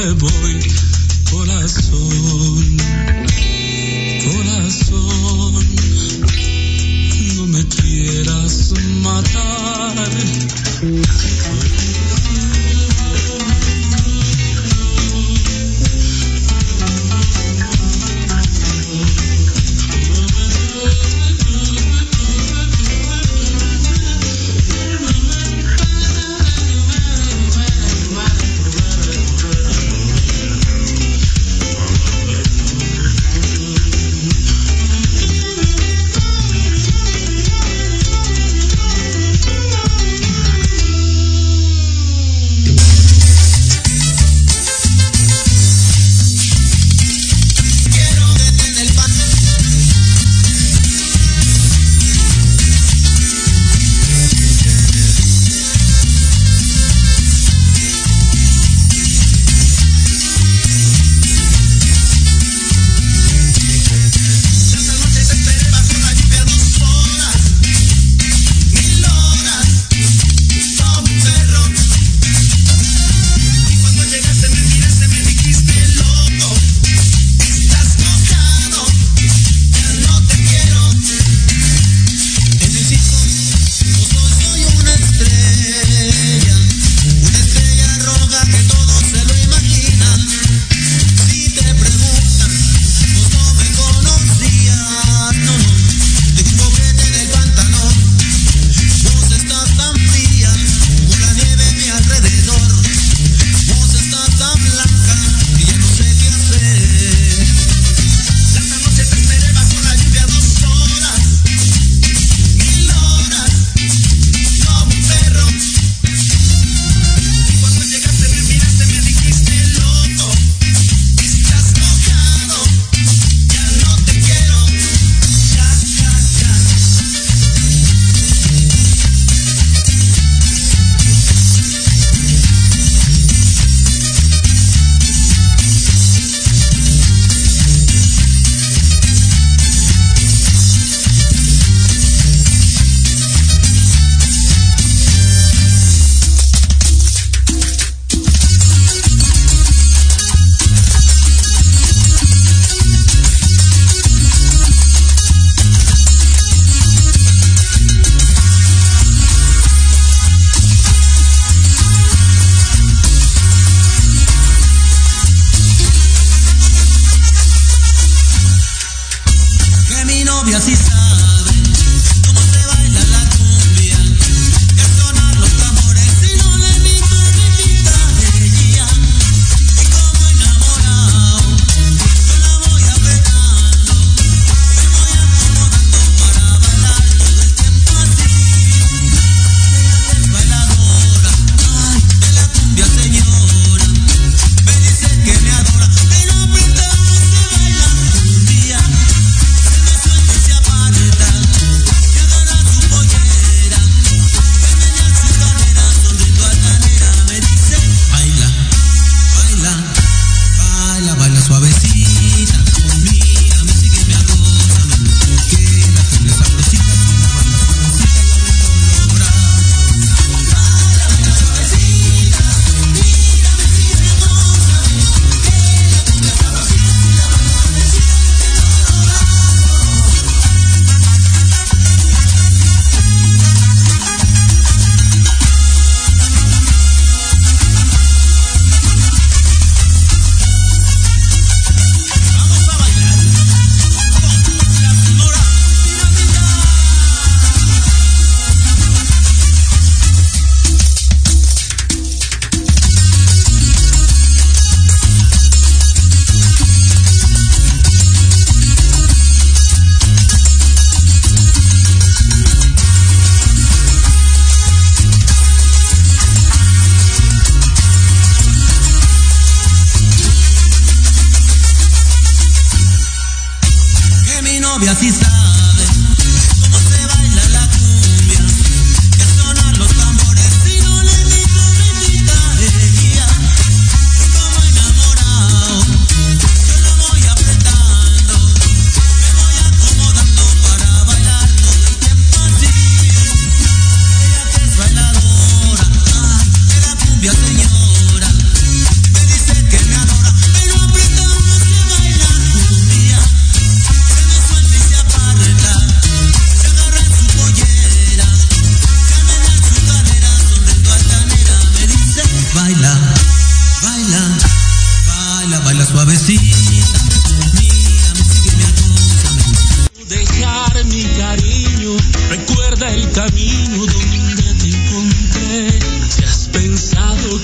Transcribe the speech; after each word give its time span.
me 0.00 0.49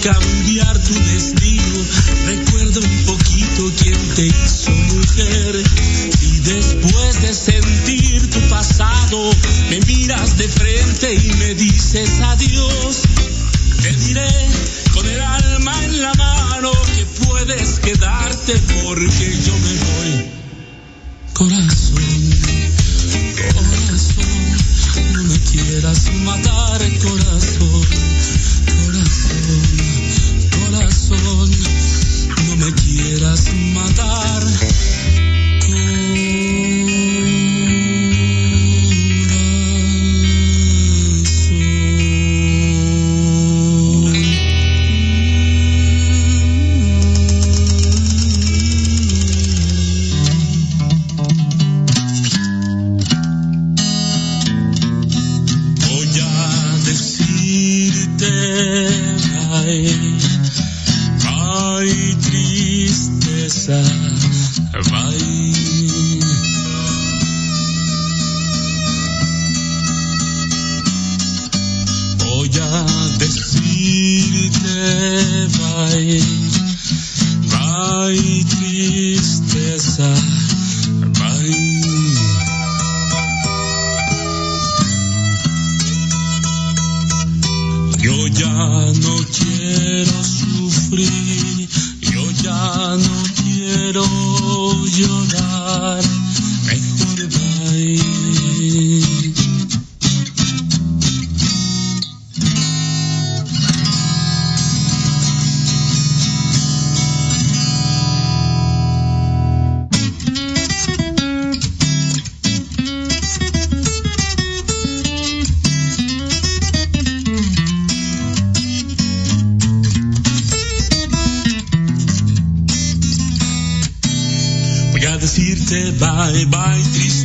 cambiar 0.03 0.79
tu 0.83 0.95
destino, 0.95 1.85
recuerda 2.27 2.81
un 2.81 3.05
poquito 3.05 3.73
quién 3.81 4.15
te 4.15 4.27
hizo 4.27 4.71
mujer. 4.71 5.63
Y 6.21 6.41
después 6.41 7.23
de 7.23 7.33
sentir 7.33 8.31
tu 8.31 8.41
pasado, 8.49 9.31
me 9.71 9.81
miras 9.81 10.37
de 10.37 10.49
frente 10.49 11.15
y 11.15 11.33
me 11.37 11.55
dices 11.55 12.21
adiós. 12.21 13.03
Te 13.83 13.93
diré 13.93 14.29
con 14.93 15.07
el 15.07 15.21
alma 15.21 15.85
en 15.85 16.03
la 16.03 16.15
mano 16.15 16.73
que 16.95 17.05
puedes 17.25 17.79
quedarte 17.81 18.55
porque 18.85 19.39
yo 19.45 19.55
me 19.59 19.75
voy. 19.75 20.27
Corazón, 21.33 21.97
corazón, 23.43 24.57
no 25.13 25.23
me 25.25 25.39
quieras 25.41 26.11
matar, 26.25 26.81
corazón, 26.99 27.87
corazón, 28.85 29.63
corazón, 30.51 31.51
no 32.47 32.57
me 32.57 32.73
quieras 32.75 33.53
matar. 33.75 34.43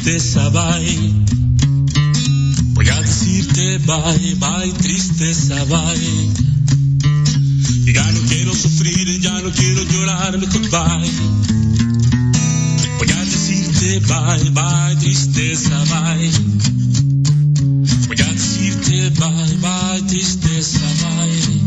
Tristeza 0.02 0.50
bye. 0.50 1.14
Voy 2.74 2.90
a 2.90 3.02
decirte 3.02 3.78
bye 3.86 4.36
bye 4.40 4.74
tristeza 4.82 5.64
bye. 5.66 6.32
Ya 7.94 8.12
no 8.12 8.22
quiero 8.28 8.54
sufrir, 8.56 9.22
ya 9.22 9.40
no 9.42 9.52
quiero 9.52 9.84
llorar, 9.84 10.38
mejor 10.40 10.62
bye. 10.72 11.12
Voy 12.98 13.12
a 13.12 13.26
decirte 13.26 14.00
bye 14.08 14.50
bye 14.50 14.96
tristeza 15.00 15.78
bye. 15.86 16.32
Voy 18.08 18.22
a 18.22 18.34
decirte 18.34 19.10
bye 19.20 19.58
bye 19.62 20.02
tristeza 20.08 20.80
bye. 21.04 21.62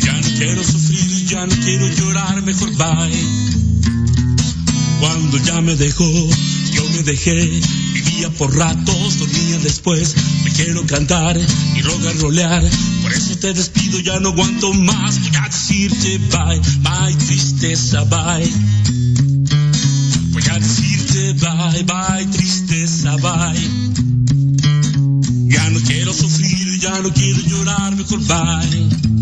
Ya 0.00 0.12
no 0.12 0.28
quiero 0.38 0.64
sufrir, 0.64 1.26
ya 1.28 1.46
no 1.46 1.54
quiero 1.54 1.86
llorar, 1.94 2.42
mejor 2.42 2.70
bye. 2.76 3.54
Cuando 4.98 5.38
ya 5.38 5.60
me 5.60 5.76
dejó, 5.76 6.10
dejé, 7.04 7.34
vivía 7.92 8.30
por 8.30 8.56
ratos, 8.56 9.18
dormía 9.18 9.58
después, 9.58 10.14
me 10.42 10.50
quiero 10.50 10.84
cantar 10.86 11.38
y 11.76 11.82
rogar 11.82 12.16
rolear, 12.18 12.64
por 13.02 13.12
eso 13.12 13.36
te 13.36 13.52
despido, 13.52 14.00
ya 14.00 14.18
no 14.20 14.30
aguanto 14.30 14.72
más, 14.72 15.20
voy 15.20 15.30
a 15.36 15.48
decirte 15.48 16.18
bye, 16.30 16.60
bye 16.80 17.14
tristeza, 17.26 18.04
bye. 18.04 18.50
Voy 20.30 20.42
a 20.50 20.58
decirte 20.58 21.34
bye, 21.34 21.82
bye 21.84 22.26
tristeza, 22.32 23.16
bye. 23.16 23.68
Ya 25.48 25.70
no 25.70 25.80
quiero 25.80 26.12
sufrir, 26.12 26.80
ya 26.80 26.98
no 27.00 27.12
quiero 27.12 27.40
llorar, 27.42 27.94
mejor 27.96 28.20
bye. 28.20 29.13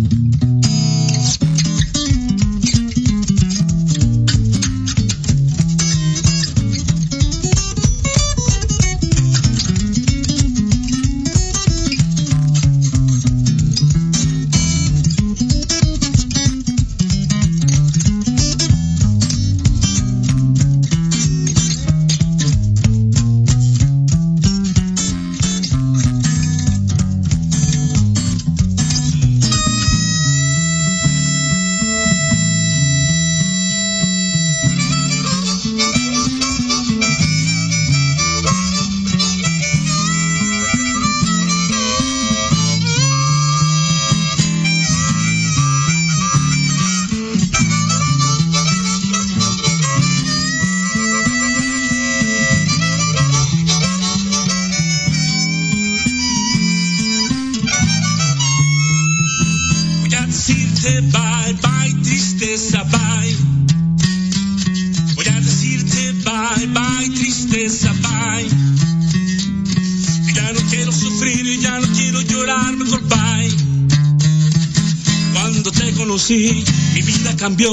Conocí, 76.23 76.65
mi 76.95 77.03
vida 77.03 77.37
cambió. 77.37 77.71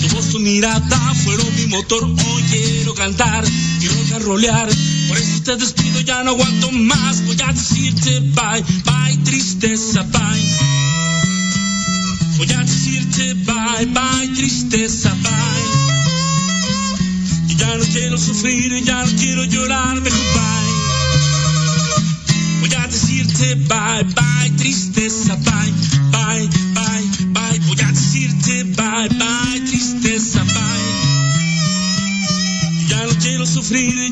Tu 0.00 0.08
voz, 0.14 0.28
tu 0.30 0.38
mirada 0.38 1.14
fueron 1.24 1.54
mi 1.56 1.66
motor. 1.66 2.04
Hoy 2.04 2.42
quiero 2.50 2.94
cantar 2.94 3.44
and 3.44 4.24
rollear. 4.24 4.68
Por 5.08 5.18
eso 5.18 5.42
te 5.44 5.56
despido, 5.56 6.00
ya 6.00 6.22
no 6.22 6.30
aguanto 6.30 6.70
más. 6.72 7.24
Voy 7.24 7.36
a 7.44 7.52
decirte 7.52 8.20
bye, 8.20 8.62
bye, 8.84 9.16
tristeza, 9.24 10.02
bye. 10.02 10.56
Voy 12.38 12.52
a 12.52 12.58
decirte 12.58 13.34
bye, 13.34 13.86
bye, 13.86 14.28
tristeza, 14.34 15.14
bye. 15.22 15.64
Y 17.48 17.56
ya 17.56 17.76
no 17.76 17.84
quiero 17.84 18.18
sufrir, 18.18 18.82
ya 18.84 19.04
no 19.04 19.12
quiero 19.16 19.44
llorar, 19.44 20.00
mejor 20.00 20.26
bye. 20.34 20.72
Voy 22.60 22.74
a 22.74 22.86
decirte 22.86 23.54
bye, 23.54 24.04
bye, 24.14 24.50
tristeza, 24.56 25.36
bye, 25.36 25.72
bye, 26.10 26.59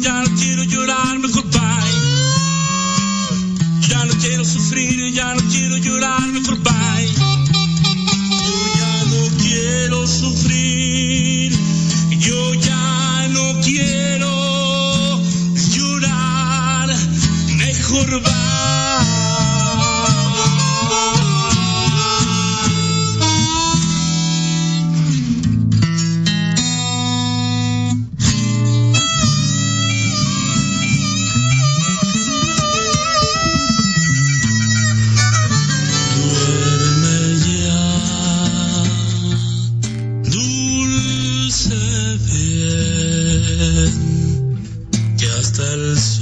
Y 0.09 0.38
que 45.59 46.18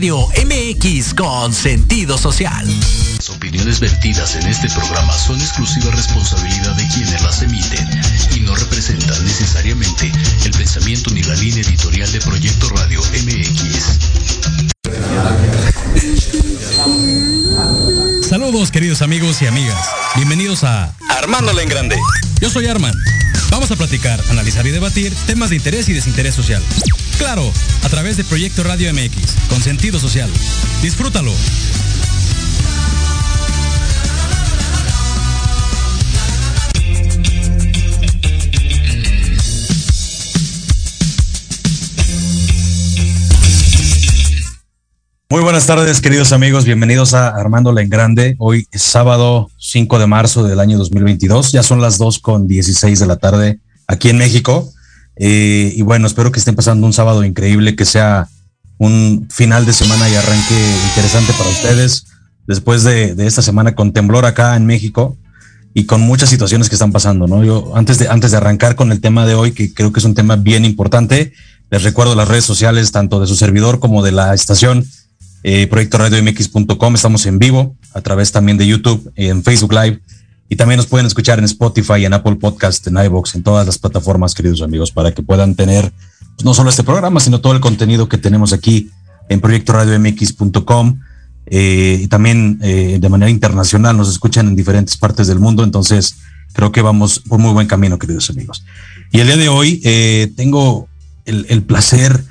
Radio 0.00 0.28
MX 0.46 1.12
con 1.12 1.52
sentido 1.52 2.16
social. 2.16 2.66
Las 3.18 3.28
opiniones 3.28 3.80
vertidas 3.80 4.34
en 4.34 4.46
este 4.46 4.70
programa 4.70 5.12
son 5.12 5.38
exclusiva 5.38 5.90
responsabilidad 5.90 6.74
de 6.76 6.88
quienes 6.88 7.20
las 7.20 7.42
emiten 7.42 7.86
y 8.34 8.40
no 8.40 8.56
representan 8.56 9.22
necesariamente 9.22 10.10
el 10.46 10.52
pensamiento 10.52 11.10
ni 11.10 11.22
la 11.22 11.34
línea 11.34 11.60
editorial 11.60 12.10
de 12.12 12.18
Proyecto 12.22 12.70
Radio 12.70 13.02
MX. 13.02 13.98
Saludos 18.26 18.70
queridos 18.70 19.02
amigos 19.02 19.42
y 19.42 19.48
amigas. 19.48 19.86
Bienvenidos 20.16 20.64
a 20.64 20.94
Armándola 21.10 21.60
en 21.60 21.68
grande. 21.68 21.98
Yo 22.40 22.48
soy 22.48 22.68
Arman. 22.68 22.94
Vamos 23.50 23.70
a 23.70 23.76
platicar, 23.76 24.18
analizar 24.30 24.66
y 24.66 24.70
debatir 24.70 25.14
temas 25.26 25.50
de 25.50 25.56
interés 25.56 25.90
y 25.90 25.92
desinterés 25.92 26.34
social. 26.34 26.62
Claro, 27.20 27.52
a 27.84 27.88
través 27.90 28.16
de 28.16 28.24
Proyecto 28.24 28.64
Radio 28.64 28.90
MX, 28.94 29.34
con 29.50 29.60
sentido 29.60 30.00
social. 30.00 30.30
Disfrútalo. 30.80 31.30
Muy 45.28 45.42
buenas 45.42 45.66
tardes, 45.66 46.00
queridos 46.00 46.32
amigos. 46.32 46.64
Bienvenidos 46.64 47.12
a 47.12 47.28
Armándola 47.28 47.82
en 47.82 47.90
Grande. 47.90 48.34
Hoy 48.38 48.66
es 48.72 48.80
sábado 48.80 49.50
5 49.58 49.98
de 49.98 50.06
marzo 50.06 50.42
del 50.42 50.58
año 50.58 50.78
2022. 50.78 51.52
Ya 51.52 51.62
son 51.62 51.82
las 51.82 51.98
2 51.98 52.18
con 52.20 52.48
16 52.48 52.98
de 52.98 53.06
la 53.06 53.16
tarde 53.16 53.60
aquí 53.86 54.08
en 54.08 54.16
México. 54.16 54.72
Eh, 55.22 55.74
y 55.76 55.82
bueno, 55.82 56.06
espero 56.06 56.32
que 56.32 56.38
estén 56.38 56.56
pasando 56.56 56.86
un 56.86 56.94
sábado 56.94 57.24
increíble, 57.24 57.76
que 57.76 57.84
sea 57.84 58.28
un 58.78 59.28
final 59.30 59.66
de 59.66 59.74
semana 59.74 60.08
y 60.08 60.14
arranque 60.14 60.54
interesante 60.88 61.34
para 61.34 61.50
ustedes. 61.50 62.06
Después 62.46 62.84
de, 62.84 63.14
esta 63.18 63.42
semana 63.42 63.74
con 63.74 63.92
temblor 63.92 64.24
acá 64.24 64.56
en 64.56 64.64
México 64.64 65.18
y 65.74 65.84
con 65.84 66.00
muchas 66.00 66.30
situaciones 66.30 66.70
que 66.70 66.74
están 66.74 66.90
pasando, 66.90 67.26
¿no? 67.26 67.44
Yo 67.44 67.76
antes 67.76 67.98
de, 67.98 68.08
antes 68.08 68.30
de 68.30 68.38
arrancar 68.38 68.76
con 68.76 68.92
el 68.92 69.02
tema 69.02 69.26
de 69.26 69.34
hoy, 69.34 69.52
que 69.52 69.74
creo 69.74 69.92
que 69.92 70.00
es 70.00 70.06
un 70.06 70.14
tema 70.14 70.36
bien 70.36 70.64
importante, 70.64 71.34
les 71.70 71.82
recuerdo 71.82 72.14
las 72.14 72.26
redes 72.26 72.46
sociales, 72.46 72.90
tanto 72.90 73.20
de 73.20 73.26
su 73.26 73.36
servidor 73.36 73.78
como 73.78 74.02
de 74.02 74.12
la 74.12 74.32
estación, 74.32 74.86
eh, 75.42 75.66
proyecto 75.66 75.98
radio 75.98 76.22
mx.com. 76.22 76.94
Estamos 76.94 77.26
en 77.26 77.38
vivo 77.38 77.76
a 77.92 78.00
través 78.00 78.32
también 78.32 78.56
de 78.56 78.66
YouTube, 78.66 79.12
en 79.16 79.44
Facebook 79.44 79.74
Live. 79.74 80.00
Y 80.50 80.56
también 80.56 80.78
nos 80.78 80.88
pueden 80.88 81.06
escuchar 81.06 81.38
en 81.38 81.44
Spotify, 81.44 82.04
en 82.04 82.12
Apple 82.12 82.34
Podcast, 82.34 82.84
en 82.88 82.98
iBox, 82.98 83.36
en 83.36 83.44
todas 83.44 83.64
las 83.64 83.78
plataformas, 83.78 84.34
queridos 84.34 84.60
amigos, 84.62 84.90
para 84.90 85.12
que 85.12 85.22
puedan 85.22 85.54
tener 85.54 85.92
pues, 86.34 86.44
no 86.44 86.52
solo 86.54 86.70
este 86.70 86.82
programa, 86.82 87.20
sino 87.20 87.40
todo 87.40 87.52
el 87.52 87.60
contenido 87.60 88.08
que 88.08 88.18
tenemos 88.18 88.52
aquí 88.52 88.90
en 89.28 89.40
proyecto 89.40 89.72
radio 89.72 89.98
mx.com. 89.98 91.00
Eh, 91.46 92.00
y 92.02 92.08
también 92.08 92.58
eh, 92.62 92.98
de 93.00 93.08
manera 93.08 93.30
internacional 93.30 93.96
nos 93.96 94.08
escuchan 94.08 94.48
en 94.48 94.56
diferentes 94.56 94.96
partes 94.96 95.28
del 95.28 95.38
mundo. 95.38 95.62
Entonces, 95.62 96.16
creo 96.52 96.72
que 96.72 96.82
vamos 96.82 97.20
por 97.20 97.38
muy 97.38 97.52
buen 97.52 97.68
camino, 97.68 97.96
queridos 97.98 98.28
amigos. 98.28 98.64
Y 99.12 99.20
el 99.20 99.28
día 99.28 99.36
de 99.36 99.48
hoy 99.48 99.80
eh, 99.84 100.32
tengo 100.36 100.88
el, 101.26 101.62
placer 101.62 102.24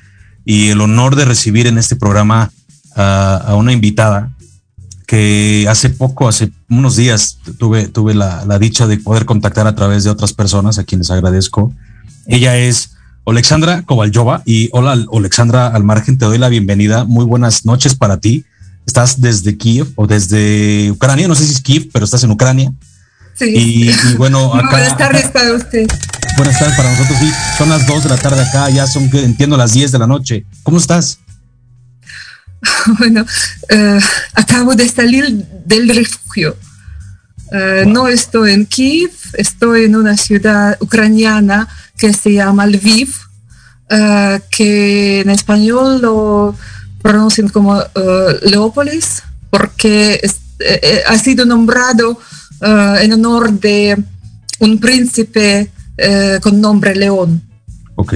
y 0.44 0.68
el 0.70 0.82
honor 0.82 1.16
de 1.16 1.24
recibir 1.24 1.68
en 1.68 1.78
este 1.78 1.96
programa 1.96 2.52
a, 2.96 3.56
una 3.56 3.72
invitada 3.72 4.36
que 5.10 5.66
hace 5.68 5.89
poco, 5.89 6.28
hace 6.28 6.51
unos 6.70 6.96
días, 6.96 7.39
tuve, 7.58 7.88
tuve 7.88 8.13
la, 8.13 8.46
la, 8.46 8.60
dicha 8.60 8.86
de 8.86 8.98
poder 8.98 9.25
contactar 9.25 9.66
a 9.66 9.74
través 9.74 10.04
de 10.04 10.12
otras 10.12 10.34
personas 10.34 10.78
a 10.78 10.84
quienes 10.84 11.10
agradezco. 11.10 11.74
Ella 12.28 12.58
es 12.58 12.92
Alexandra 13.25 13.82
Kovaljova 13.88 14.44
y 14.46 14.70
hola 14.72 15.04
Alexandra 15.12 15.66
al 15.66 15.84
margen, 15.84 16.20
te 16.20 16.25
doy 16.25 16.38
la 16.38 16.48
bienvenida. 16.48 17.06
Muy 17.06 17.25
buenas 17.25 17.66
noches 17.66 17.96
para 17.96 18.18
ti. 18.18 18.46
Estás 18.86 19.20
desde 19.20 19.58
Kiev 19.58 19.88
o 19.96 20.06
desde 20.06 20.92
Ucrania, 20.92 21.28
no 21.28 21.34
sé 21.34 21.44
si 21.44 21.54
es 21.54 21.62
Kiev, 21.62 21.89
pero 21.92 22.06
estás 22.06 22.24
en 22.24 22.30
Ucrania. 22.30 22.72
Sí. 23.34 23.46
Y, 23.46 23.89
y 23.89 24.16
bueno, 24.16 24.54
acá, 24.54 24.70
buenas 24.70 24.96
tardes 24.96 25.28
para 25.30 25.54
usted. 25.54 25.88
Buenas 26.38 26.60
tardes 26.60 26.78
para 26.78 26.92
nosotros, 26.92 27.18
sí. 27.20 27.32
Son 27.58 27.70
las 27.70 27.88
2 27.88 28.04
de 28.04 28.10
la 28.10 28.18
tarde 28.18 28.44
acá, 28.44 28.70
ya 28.70 28.86
son, 28.86 29.10
entiendo, 29.12 29.58
las 29.58 29.74
10 29.74 29.92
de 29.92 29.98
la 29.98 30.06
noche. 30.06 30.46
¿Cómo 30.62 30.78
estás? 30.78 31.18
Bueno, 32.98 33.22
uh, 33.24 34.00
acabo 34.34 34.75
de 34.75 34.88
salir 34.88 35.46
del 35.66 35.89
refugio. 35.89 36.56
Wow. 37.51 37.92
No 37.92 38.08
estoy 38.08 38.51
en 38.54 38.66
Kiev, 38.66 39.12
estoy 39.34 39.86
en 39.86 39.96
una 39.96 40.16
ciudad 40.18 40.78
ucraniana 40.80 41.68
que 41.98 42.13
se 42.13 42.34
llama 42.34 42.68
Lviv, 42.68 43.10
uh, 43.89 44.39
que 44.51 45.22
en 45.22 45.30
español 45.32 46.01
lo 46.01 46.56
pronuncian 47.01 47.48
como 47.50 47.82
Leópolis, 48.44 49.24
porque 49.50 50.20
es, 50.22 50.36
eh, 50.60 51.01
ha 51.08 51.18
sido 51.18 51.46
nombrado 51.46 52.20
en 52.62 53.13
honor 53.13 53.54
de 53.54 53.98
un 54.60 54.80
príncipe 54.80 55.72
con 56.42 56.60
nombre 56.60 56.94
León. 56.94 57.42
Ok, 57.96 58.13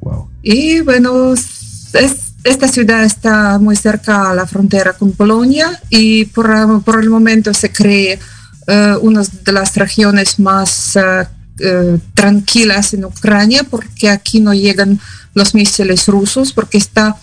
wow. 0.00 0.30
Y 0.42 0.80
bueno, 0.80 1.34
es, 1.34 2.29
esta 2.44 2.68
ciudad 2.68 3.04
está 3.04 3.58
muy 3.58 3.76
cerca 3.76 4.30
a 4.30 4.34
la 4.34 4.46
frontera 4.46 4.94
con 4.94 5.12
Polonia 5.12 5.80
y 5.90 6.24
por, 6.26 6.50
el 7.00 7.10
momento 7.10 7.52
se 7.52 7.70
cree 7.70 8.18
uh, 8.66 8.98
una 9.02 9.22
de 9.44 9.52
las 9.52 9.76
regiones 9.76 10.38
más 10.38 10.96
uh, 10.96 11.64
uh, 11.64 11.98
tranquilas 12.14 12.94
en 12.94 13.04
Ucrania 13.04 13.64
porque 13.64 14.08
aquí 14.08 14.40
no 14.40 14.54
llegan 14.54 14.98
los 15.34 15.54
misiles 15.54 16.06
rusos 16.08 16.52
porque 16.52 16.78
está 16.78 17.16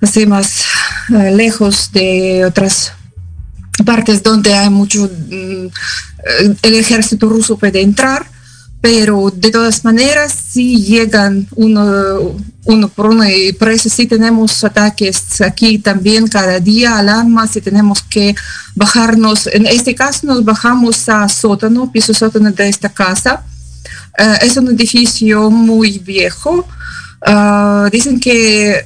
así 0.00 0.26
más 0.26 0.64
lejos 1.08 1.92
de 1.92 2.44
otras 2.46 2.92
partes 3.84 4.22
donde 4.22 4.54
hay 4.54 4.70
mucho 4.70 5.10
el 5.28 6.74
ejército 6.74 7.28
ruso 7.28 7.58
puede 7.58 7.82
entrar 7.82 8.31
pero 8.82 9.32
de 9.34 9.52
todas 9.52 9.84
maneras 9.84 10.34
si 10.50 10.82
llegan 10.82 11.46
uno, 11.54 12.36
uno 12.64 12.88
por 12.88 13.06
uno 13.06 13.24
y 13.24 13.52
por 13.52 13.70
eso 13.70 13.88
sí 13.88 14.06
tenemos 14.06 14.64
ataques 14.64 15.40
aquí 15.40 15.78
también 15.78 16.26
cada 16.26 16.58
día, 16.58 16.98
alarmas 16.98 17.54
y 17.56 17.60
tenemos 17.60 18.02
que 18.02 18.34
bajarnos, 18.74 19.46
en 19.46 19.66
este 19.66 19.94
caso 19.94 20.26
nos 20.26 20.44
bajamos 20.44 21.08
a 21.08 21.28
sótano, 21.28 21.92
piso 21.92 22.12
sótano 22.12 22.50
de 22.50 22.68
esta 22.68 22.88
casa, 22.88 23.44
uh, 24.18 24.44
es 24.44 24.56
un 24.56 24.66
edificio 24.68 25.48
muy 25.48 26.00
viejo, 26.00 26.66
uh, 27.24 27.88
dicen 27.88 28.18
que 28.18 28.84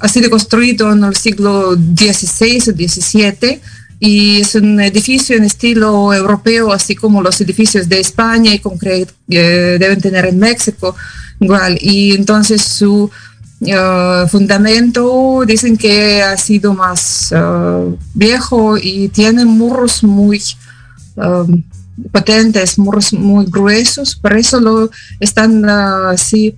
ha 0.00 0.08
sido 0.08 0.30
construido 0.30 0.92
en 0.92 1.02
el 1.02 1.16
siglo 1.16 1.74
XVI 1.74 2.58
o 2.58 2.72
XVII, 2.72 3.60
y 3.98 4.40
es 4.40 4.54
un 4.54 4.80
edificio 4.80 5.36
en 5.36 5.44
estilo 5.44 6.12
europeo, 6.12 6.72
así 6.72 6.94
como 6.94 7.22
los 7.22 7.40
edificios 7.40 7.88
de 7.88 8.00
España 8.00 8.52
y 8.52 8.58
con 8.58 8.78
que 8.78 9.06
eh, 9.30 9.76
deben 9.80 10.00
tener 10.00 10.26
en 10.26 10.38
México 10.38 10.94
igual. 11.40 11.78
Y 11.80 12.12
entonces 12.12 12.62
su 12.62 13.10
uh, 13.60 14.28
fundamento 14.28 15.44
dicen 15.46 15.76
que 15.76 16.22
ha 16.22 16.36
sido 16.36 16.74
más 16.74 17.32
uh, 17.32 17.96
viejo 18.12 18.76
y 18.76 19.08
tiene 19.08 19.46
muros 19.46 20.02
muy 20.04 20.42
um, 21.16 21.62
potentes, 22.12 22.78
muros 22.78 23.14
muy 23.14 23.46
gruesos, 23.46 24.14
por 24.14 24.34
eso 24.36 24.60
lo 24.60 24.90
están 25.20 25.64
uh, 25.64 26.08
así. 26.08 26.56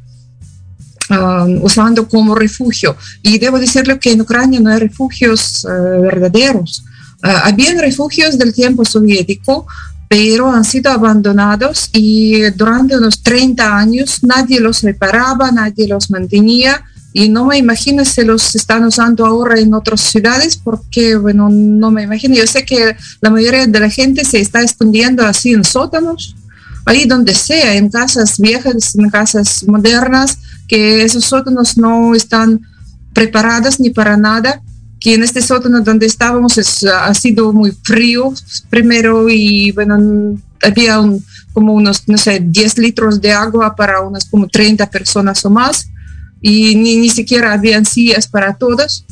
Um, 1.11 1.65
usando 1.65 2.07
como 2.07 2.35
refugio. 2.35 2.95
Y 3.23 3.39
debo 3.39 3.59
decirle 3.59 3.99
que 3.99 4.13
en 4.13 4.21
Ucrania 4.21 4.61
no 4.61 4.69
hay 4.69 4.79
refugios 4.79 5.67
verdaderos. 6.03 6.85
Uh, 7.23 7.29
habían 7.45 7.79
refugios 7.79 8.39
del 8.39 8.55
tiempo 8.55 8.85
soviético, 8.85 9.67
pero 10.09 10.51
han 10.51 10.65
sido 10.65 10.91
abandonados 10.91 11.91
y 11.93 12.43
durante 12.51 12.97
unos 12.97 13.23
30 13.23 13.77
años 13.77 14.21
nadie 14.23 14.61
los 14.61 14.83
reparaba, 14.83 15.51
nadie 15.51 15.87
los 15.87 16.11
mantenía 16.11 16.85
y 17.13 17.29
no 17.29 17.47
me 17.47 17.59
imagino 17.59 18.05
si 18.05 18.23
los 18.23 18.55
están 18.55 18.85
usando 18.85 19.27
ahora 19.27 19.59
en 19.59 19.75
otras 19.75 20.01
ciudades 20.01 20.57
porque, 20.57 21.17
bueno, 21.17 21.49
no 21.51 21.91
me 21.91 22.03
imagino. 22.03 22.35
Yo 22.35 22.47
sé 22.47 22.65
que 22.65 22.97
la 23.21 23.31
mayoría 23.31 23.67
de 23.67 23.81
la 23.81 23.91
gente 23.91 24.25
se 24.25 24.41
está 24.41 24.61
escondiendo 24.63 25.27
así 25.27 25.53
en 25.53 25.65
sótanos, 25.65 26.37
ahí 26.85 27.07
donde 27.07 27.35
sea, 27.35 27.75
en 27.75 27.89
casas 27.89 28.39
viejas, 28.39 28.95
en 28.95 29.11
casas 29.11 29.65
modernas, 29.67 30.39
que 30.69 31.03
esos 31.03 31.25
sótanos 31.25 31.77
no 31.77 32.15
están 32.15 32.61
preparados 33.13 33.81
ni 33.81 33.91
para 33.91 34.17
nada 34.17 34.63
que 35.01 35.15
en 35.15 35.23
este 35.23 35.43
sótano 35.43 35.81
donde 35.81 36.07
estábamos 36.07 36.59
es, 36.59 36.85
ha 36.85 37.13
sido 37.15 37.53
muy 37.53 37.73
frío 37.83 38.33
primero 38.69 39.29
y 39.29 39.71
bueno, 39.73 40.39
había 40.63 41.01
un, 41.01 41.25
como 41.53 41.73
unos, 41.73 42.09
no 42.09 42.19
sé, 42.19 42.41
10 42.41 42.79
litros 42.79 43.21
de 43.21 43.33
agua 43.33 43.75
para 43.77 44.01
unas 44.01 44.25
como 44.25 44.49
30 44.49 44.91
personas 44.91 45.45
o 45.45 45.51
más 45.51 45.89
y 46.41 46.75
ni, 46.77 46.97
ni 46.97 47.11
siquiera 47.11 47.53
habían 47.53 47.85
sillas 47.85 48.27
para 48.27 48.55
todos. 48.55 49.05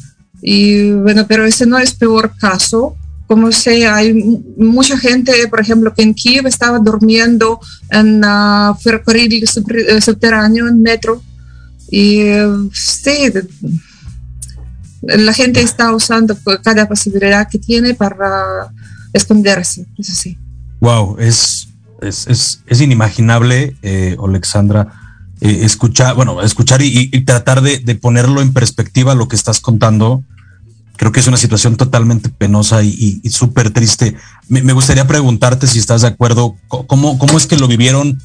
Y 0.43 0.93
bueno, 0.93 1.27
pero 1.27 1.45
ese 1.45 1.67
no 1.67 1.79
es 1.79 1.95
peor 1.95 2.33
caso. 2.39 2.97
Como 3.27 3.51
sé, 3.51 3.87
hay 3.87 4.15
mucha 4.57 4.97
gente, 4.97 5.33
por 5.49 5.61
ejemplo, 5.61 5.93
que 5.93 6.03
en 6.03 6.15
Kiev 6.15 6.47
estaba 6.47 6.79
durmiendo 6.79 7.59
en 7.91 8.25
uh, 8.25 8.75
ferrocarril 8.81 9.45
subterráneo, 9.49 10.69
en 10.69 10.81
metro. 10.81 11.21
Y 11.91 12.23
uh, 12.31 12.71
sí, 12.73 13.33
la 15.03 15.33
gente 15.33 15.61
está 15.61 15.95
usando 15.95 16.37
cada 16.63 16.89
posibilidad 16.89 17.49
que 17.49 17.59
tiene 17.59 17.95
para 17.95 18.73
esconderse, 19.13 19.87
eso 19.99 20.15
sí. 20.15 20.39
Wow, 20.81 21.17
es, 21.19 21.69
es, 22.03 22.27
es, 22.27 22.63
es 22.67 22.81
inimaginable, 22.81 23.77
eh, 23.83 24.17
Alexandra, 24.23 24.89
eh, 25.41 25.61
escuchar, 25.63 26.15
bueno, 26.15 26.43
escuchar 26.43 26.81
y, 26.83 27.09
tratar 27.25 27.61
de, 27.63 27.79
de, 27.79 27.95
ponerlo 27.95 28.41
en 28.41 28.53
perspectiva 28.53 29.15
lo 29.15 29.29
que 29.29 29.37
estás 29.37 29.61
contando. 29.61 30.23
Creo 30.97 31.13
que 31.13 31.21
es 31.21 31.27
una 31.27 31.37
situación 31.37 31.77
totalmente 31.77 32.31
penosa 32.31 32.83
y, 32.83 32.89
y, 32.89 33.21
y 33.23 33.31
súper 33.31 33.71
triste. 33.71 34.17
Me, 34.49 34.73
gustaría 34.73 35.07
preguntarte 35.07 35.67
si 35.67 35.79
estás 35.79 36.03
de 36.03 36.09
acuerdo, 36.09 36.57
¿cómo, 36.69 37.19
cómo 37.19 37.37
es 37.37 37.47
que 37.47 37.57
lo 37.57 37.69
vivieron 37.69 38.19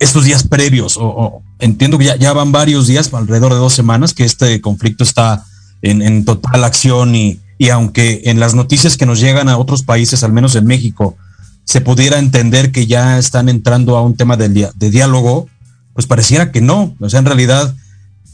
estos 0.00 0.24
días 0.24 0.46
previos? 0.46 0.96
O 0.98 1.42
entiendo 1.60 1.98
que 1.98 2.06
ya, 2.06 2.16
ya 2.16 2.32
van 2.32 2.50
varios 2.50 2.88
días, 2.88 3.14
alrededor 3.14 3.52
de 3.52 3.58
dos 3.60 3.74
semanas, 3.74 4.12
que 4.12 4.24
este 4.24 4.60
conflicto 4.60 5.04
está 5.04 5.44
en, 5.82 6.02
en 6.02 6.24
total 6.24 6.64
acción 6.64 7.14
y, 7.14 7.40
y, 7.58 7.70
aunque 7.70 8.22
en 8.24 8.40
las 8.40 8.54
noticias 8.54 8.96
que 8.96 9.06
nos 9.06 9.20
llegan 9.20 9.48
a 9.48 9.58
otros 9.58 9.82
países, 9.82 10.22
al 10.22 10.32
menos 10.32 10.54
en 10.56 10.66
México, 10.66 11.16
se 11.64 11.80
pudiera 11.80 12.18
entender 12.18 12.72
que 12.72 12.86
ya 12.86 13.18
están 13.18 13.48
entrando 13.48 13.96
a 13.96 14.02
un 14.02 14.16
tema 14.16 14.36
de, 14.36 14.48
de 14.48 14.90
diálogo, 14.90 15.48
pues 15.94 16.06
pareciera 16.06 16.50
que 16.50 16.60
no. 16.60 16.96
O 16.98 17.08
sea, 17.08 17.20
en 17.20 17.26
realidad 17.26 17.74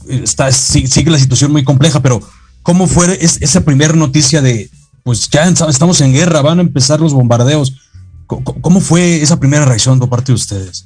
está, 0.07 0.51
sigue 0.51 1.11
la 1.11 1.19
situación 1.19 1.51
muy 1.51 1.63
compleja, 1.63 2.01
pero 2.01 2.21
¿cómo 2.63 2.87
fue 2.87 3.17
es, 3.23 3.41
esa 3.41 3.61
primera 3.61 3.93
noticia 3.93 4.41
de, 4.41 4.69
pues 5.03 5.29
ya 5.29 5.43
estamos 5.45 6.01
en 6.01 6.13
guerra, 6.13 6.41
van 6.41 6.59
a 6.59 6.63
empezar 6.63 6.99
los 6.99 7.13
bombardeos? 7.13 7.75
¿Cómo, 8.25 8.43
cómo 8.43 8.79
fue 8.81 9.21
esa 9.21 9.39
primera 9.39 9.65
reacción 9.65 9.99
por 9.99 10.09
parte 10.09 10.31
de 10.31 10.35
ustedes? 10.35 10.85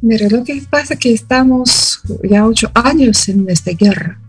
Mira, 0.00 0.28
lo 0.28 0.42
que 0.44 0.62
pasa 0.68 0.94
es 0.94 1.00
que 1.00 1.12
estamos 1.12 2.00
ya 2.28 2.46
ocho 2.46 2.70
años 2.74 3.28
en 3.28 3.48
esta 3.48 3.72
guerra 3.72 4.21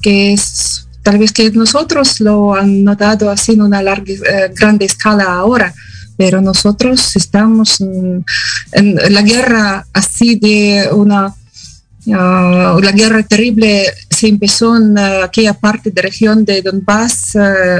que 0.00 0.32
es 0.32 0.86
tal 1.02 1.18
vez 1.18 1.32
que 1.32 1.50
nosotros 1.50 2.20
lo 2.20 2.54
han 2.54 2.84
notado 2.84 3.30
así 3.30 3.52
en 3.52 3.62
una 3.62 3.82
larga, 3.82 4.12
eh, 4.12 4.52
grande 4.54 4.84
escala 4.84 5.24
ahora, 5.24 5.72
pero 6.18 6.40
nosotros 6.40 7.16
estamos 7.16 7.80
en, 7.80 8.24
en 8.72 9.14
la 9.14 9.22
guerra 9.22 9.86
así 9.92 10.34
de 10.34 10.88
una, 10.92 11.28
uh, 11.28 12.80
la 12.80 12.92
guerra 12.92 13.22
terrible 13.22 13.86
se 14.10 14.28
empezó 14.28 14.76
en 14.76 14.98
aquella 14.98 15.54
parte 15.54 15.90
de 15.90 16.02
región 16.02 16.44
de 16.44 16.60
Donbass 16.60 17.36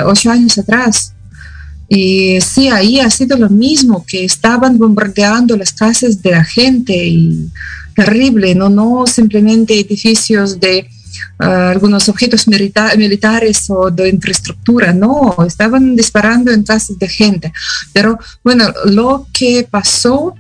ocho 0.06 0.30
años 0.30 0.56
atrás. 0.56 1.12
Y 1.90 2.38
sí, 2.40 2.68
ahí 2.68 3.00
ha 3.00 3.10
sido 3.10 3.36
lo 3.36 3.48
mismo, 3.48 4.04
que 4.06 4.24
estaban 4.24 4.76
bombardeando 4.78 5.56
las 5.56 5.72
casas 5.72 6.22
de 6.22 6.30
la 6.32 6.44
gente 6.44 6.94
y 6.94 7.48
terrible, 7.96 8.54
no, 8.54 8.68
no 8.68 9.06
simplemente 9.06 9.80
edificios 9.80 10.60
de 10.60 10.88
algunos 11.38 12.08
objetos 12.08 12.46
militares 12.48 13.66
o 13.68 13.90
de 13.90 14.08
infraestructura, 14.08 14.92
no, 14.92 15.36
estaban 15.46 15.94
disparando 15.94 16.50
en 16.50 16.62
casas 16.62 16.98
de 16.98 17.08
gente. 17.08 17.52
Pero 17.92 18.18
bueno, 18.42 18.66
lo 18.86 19.26
que 19.32 19.66
pasó 19.70 20.34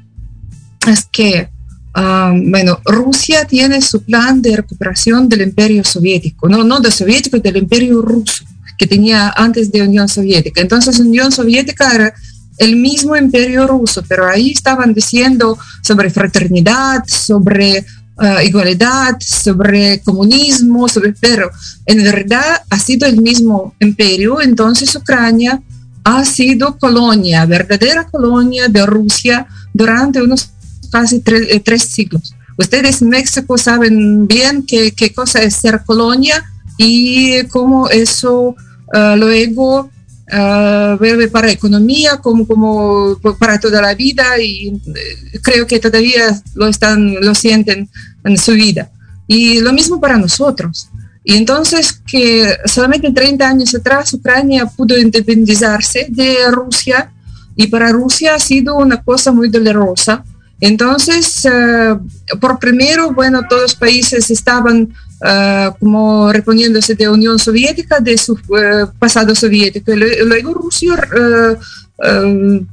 es 0.86 1.06
que, 1.10 1.48
ah, 1.94 2.32
bueno, 2.34 2.80
Rusia 2.84 3.44
tiene 3.44 3.80
su 3.80 4.02
plan 4.02 4.42
de 4.42 4.56
recuperación 4.56 5.28
del 5.28 5.42
imperio 5.42 5.84
soviético, 5.84 6.48
no, 6.48 6.64
no 6.64 6.80
del 6.80 6.92
soviético, 6.92 7.38
del 7.38 7.56
imperio 7.58 8.02
ruso 8.02 8.44
que 8.78 8.86
tenía 8.86 9.30
antes 9.36 9.72
de 9.72 9.82
Unión 9.82 10.08
Soviética. 10.08 10.60
Entonces, 10.60 11.00
Unión 11.00 11.32
Soviética 11.32 11.92
era 11.92 12.14
el 12.58 12.76
mismo 12.76 13.16
imperio 13.16 13.66
ruso, 13.66 14.02
pero 14.08 14.26
ahí 14.26 14.52
estaban 14.52 14.94
diciendo 14.94 15.58
sobre 15.82 16.10
fraternidad, 16.10 17.04
sobre 17.06 17.84
uh, 18.18 18.40
igualdad, 18.44 19.16
sobre 19.20 20.00
comunismo, 20.00 20.88
sobre, 20.88 21.14
pero 21.20 21.50
en 21.86 22.02
verdad 22.02 22.62
ha 22.68 22.78
sido 22.78 23.06
el 23.06 23.20
mismo 23.20 23.74
imperio, 23.80 24.40
entonces 24.40 24.94
Ucrania 24.96 25.60
ha 26.04 26.24
sido 26.24 26.78
colonia, 26.78 27.44
verdadera 27.46 28.06
colonia 28.06 28.68
de 28.68 28.86
Rusia 28.86 29.46
durante 29.74 30.22
unos 30.22 30.50
casi 30.90 31.20
tres, 31.20 31.48
eh, 31.50 31.60
tres 31.60 31.82
siglos. 31.82 32.34
Ustedes 32.56 33.02
en 33.02 33.10
México 33.10 33.56
saben 33.58 34.26
bien 34.26 34.64
qué, 34.66 34.92
qué 34.92 35.12
cosa 35.12 35.42
es 35.42 35.54
ser 35.54 35.82
colonia 35.84 36.44
y 36.76 37.44
cómo 37.44 37.88
eso 37.88 38.56
Ah, 38.92 39.16
luego 39.16 39.90
uh, 40.32 41.30
para 41.30 41.50
economía 41.50 42.18
como, 42.18 42.46
como 42.46 43.18
para 43.38 43.58
toda 43.58 43.80
la 43.82 43.94
vida 43.94 44.40
y 44.40 44.68
eh, 44.68 45.38
creo 45.42 45.66
que 45.66 45.78
todavía 45.78 46.40
lo 46.54 46.68
están, 46.68 47.14
lo 47.20 47.34
sienten 47.34 47.88
en 48.24 48.38
su 48.38 48.52
vida. 48.52 48.90
Y 49.26 49.60
lo 49.60 49.72
mismo 49.72 50.00
para 50.00 50.16
nosotros. 50.16 50.88
Y 51.24 51.36
entonces 51.36 52.00
que 52.10 52.56
solamente 52.64 53.12
30 53.12 53.46
años 53.46 53.74
atrás 53.74 54.14
Ucrania 54.14 54.66
pudo 54.66 54.98
independizarse 54.98 56.06
de 56.08 56.50
Rusia 56.50 57.12
y 57.54 57.66
para 57.66 57.92
Rusia 57.92 58.34
ha 58.34 58.38
sido 58.38 58.76
una 58.76 59.02
cosa 59.02 59.32
muy 59.32 59.48
dolorosa. 59.48 60.24
Entonces, 60.60 61.44
eh, 61.44 61.96
por 62.40 62.58
primero, 62.58 63.12
bueno, 63.12 63.42
todos 63.48 63.62
los 63.62 63.74
países 63.74 64.30
estaban 64.30 64.88
Ah, 65.20 65.74
como 65.80 66.32
reponiéndose 66.32 66.94
de 66.94 67.08
Unión 67.08 67.40
Soviética, 67.40 67.98
de 67.98 68.16
su 68.16 68.38
eh, 68.56 68.86
pasado 68.98 69.34
soviético. 69.34 69.92
Luego 69.94 70.54
Rusia 70.54 70.94
eh, 70.94 71.56
eh, 72.04 72.66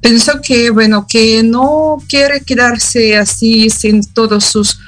pensó 0.00 0.40
que, 0.40 0.70
bueno, 0.70 1.04
que 1.08 1.42
no 1.42 1.98
quiere 2.08 2.42
quedarse 2.42 3.16
así 3.16 3.70
sin 3.70 4.04
todos 4.12 4.44
sus 4.44 4.78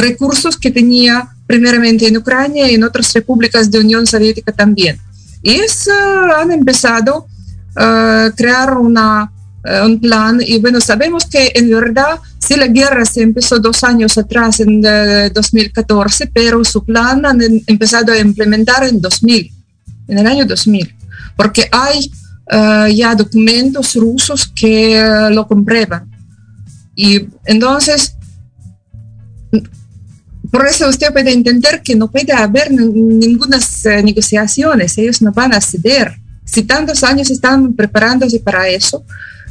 recursos 0.00 0.56
que 0.56 0.70
tenía 0.70 1.28
primeramente 1.46 2.08
en 2.08 2.16
Ucrania 2.16 2.70
y 2.70 2.74
en 2.74 2.84
otras 2.84 3.12
repúblicas 3.12 3.70
de 3.70 3.80
Unión 3.80 4.06
Soviética 4.06 4.50
también. 4.50 4.98
Y 5.42 5.56
es, 5.56 5.88
han 6.36 6.50
empezado 6.50 7.26
a 7.76 8.30
crear 8.34 8.78
una 8.78 9.30
un 9.84 10.00
plan 10.00 10.40
y 10.44 10.58
bueno, 10.58 10.80
sabemos 10.80 11.26
que 11.26 11.52
en 11.54 11.70
verdad 11.70 12.18
si 12.42 12.56
la 12.56 12.66
guerra 12.66 13.04
se 13.04 13.22
empezó 13.22 13.60
dos 13.60 13.84
años 13.84 14.18
atrás, 14.18 14.58
en 14.60 14.80
2014, 14.80 16.24
eh, 16.24 16.30
pero 16.34 16.64
su 16.64 16.84
plan 16.84 17.24
han 17.24 17.40
empezado 17.66 18.12
a 18.12 18.18
implementar 18.18 18.82
en 18.84 19.00
2000, 19.00 19.52
en 20.08 20.18
el 20.18 20.26
año 20.26 20.44
2000, 20.44 20.92
porque 21.36 21.68
hay 21.70 22.10
eh, 22.50 22.94
ya 22.96 23.14
documentos 23.14 23.94
rusos 23.94 24.50
que 24.54 25.00
lo 25.30 25.46
comprueban. 25.46 26.10
Y 26.96 27.28
entonces, 27.46 28.16
por 30.50 30.66
eso 30.66 30.88
usted 30.88 31.12
puede 31.12 31.32
entender 31.32 31.80
que 31.80 31.94
no 31.94 32.10
puede 32.10 32.32
haber 32.32 32.72
ninguna 32.72 33.58
negociaciones, 34.02 34.98
ellos 34.98 35.22
no 35.22 35.30
van 35.32 35.54
a 35.54 35.60
ceder. 35.60 36.16
Si 36.44 36.64
tantos 36.64 37.04
años 37.04 37.30
están 37.30 37.72
preparándose 37.74 38.40
para 38.40 38.66
eso, 38.68 39.04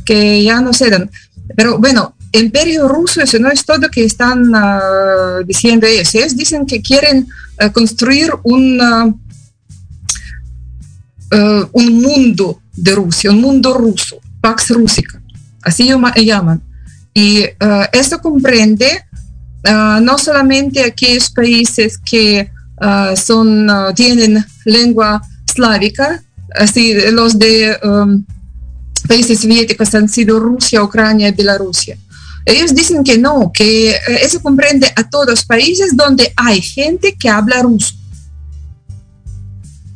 que 0.04 0.44
ya 0.44 0.60
no 0.60 0.74
se 0.74 0.90
dan. 0.90 1.10
Pero 1.56 1.80
bueno, 1.80 2.16
imperio 2.34 2.88
ruso, 2.88 3.22
eso 3.22 3.40
no 3.40 3.50
es 3.50 3.66
todo 3.66 3.90
que 3.90 4.06
están 4.06 4.52
ah, 4.56 5.40
diciendo 5.46 5.86
ellos. 5.88 6.14
Ellos 6.16 6.36
dicen 6.36 6.66
que 6.66 6.82
quieren 6.82 7.28
ah, 7.60 7.72
construir 7.72 8.32
un, 8.44 8.80
ah, 8.82 9.14
un 11.72 12.02
mundo 12.02 12.62
de 12.76 12.96
Rusia, 12.96 13.32
un 13.32 13.42
mundo 13.42 13.74
ruso, 13.74 14.20
Pax 14.42 14.70
Rusica, 14.72 15.22
así 15.62 15.92
llaman. 16.26 16.62
Y 17.14 17.46
esto 17.92 18.20
comprende 18.20 19.04
no 20.02 20.18
solamente 20.18 20.84
aquellos 20.84 21.30
países 21.30 21.98
que 21.98 22.50
son, 23.16 23.68
tienen 23.96 24.46
lengua 24.66 25.22
eslávica, 25.46 26.24
así 26.56 26.94
los 27.12 27.38
de 27.38 27.78
um, 27.84 28.26
países 29.08 29.40
soviéticos 29.40 29.94
han 29.96 30.08
sido 30.08 30.40
Rusia, 30.40 30.84
Ucrania 30.84 31.30
y 31.30 31.32
Bielorrusia. 31.34 31.98
Ellos 32.46 32.74
dicen 32.74 33.04
que 33.04 33.18
no, 33.18 33.52
que 33.54 33.92
eh, 33.92 34.00
eso 34.22 34.42
comprende 34.42 34.92
a 34.96 35.10
todos 35.10 35.28
los 35.28 35.46
países 35.46 35.96
donde 35.96 36.34
hay 36.36 36.62
gente 36.62 37.16
que 37.20 37.30
habla 37.30 37.62
ruso. 37.62 37.96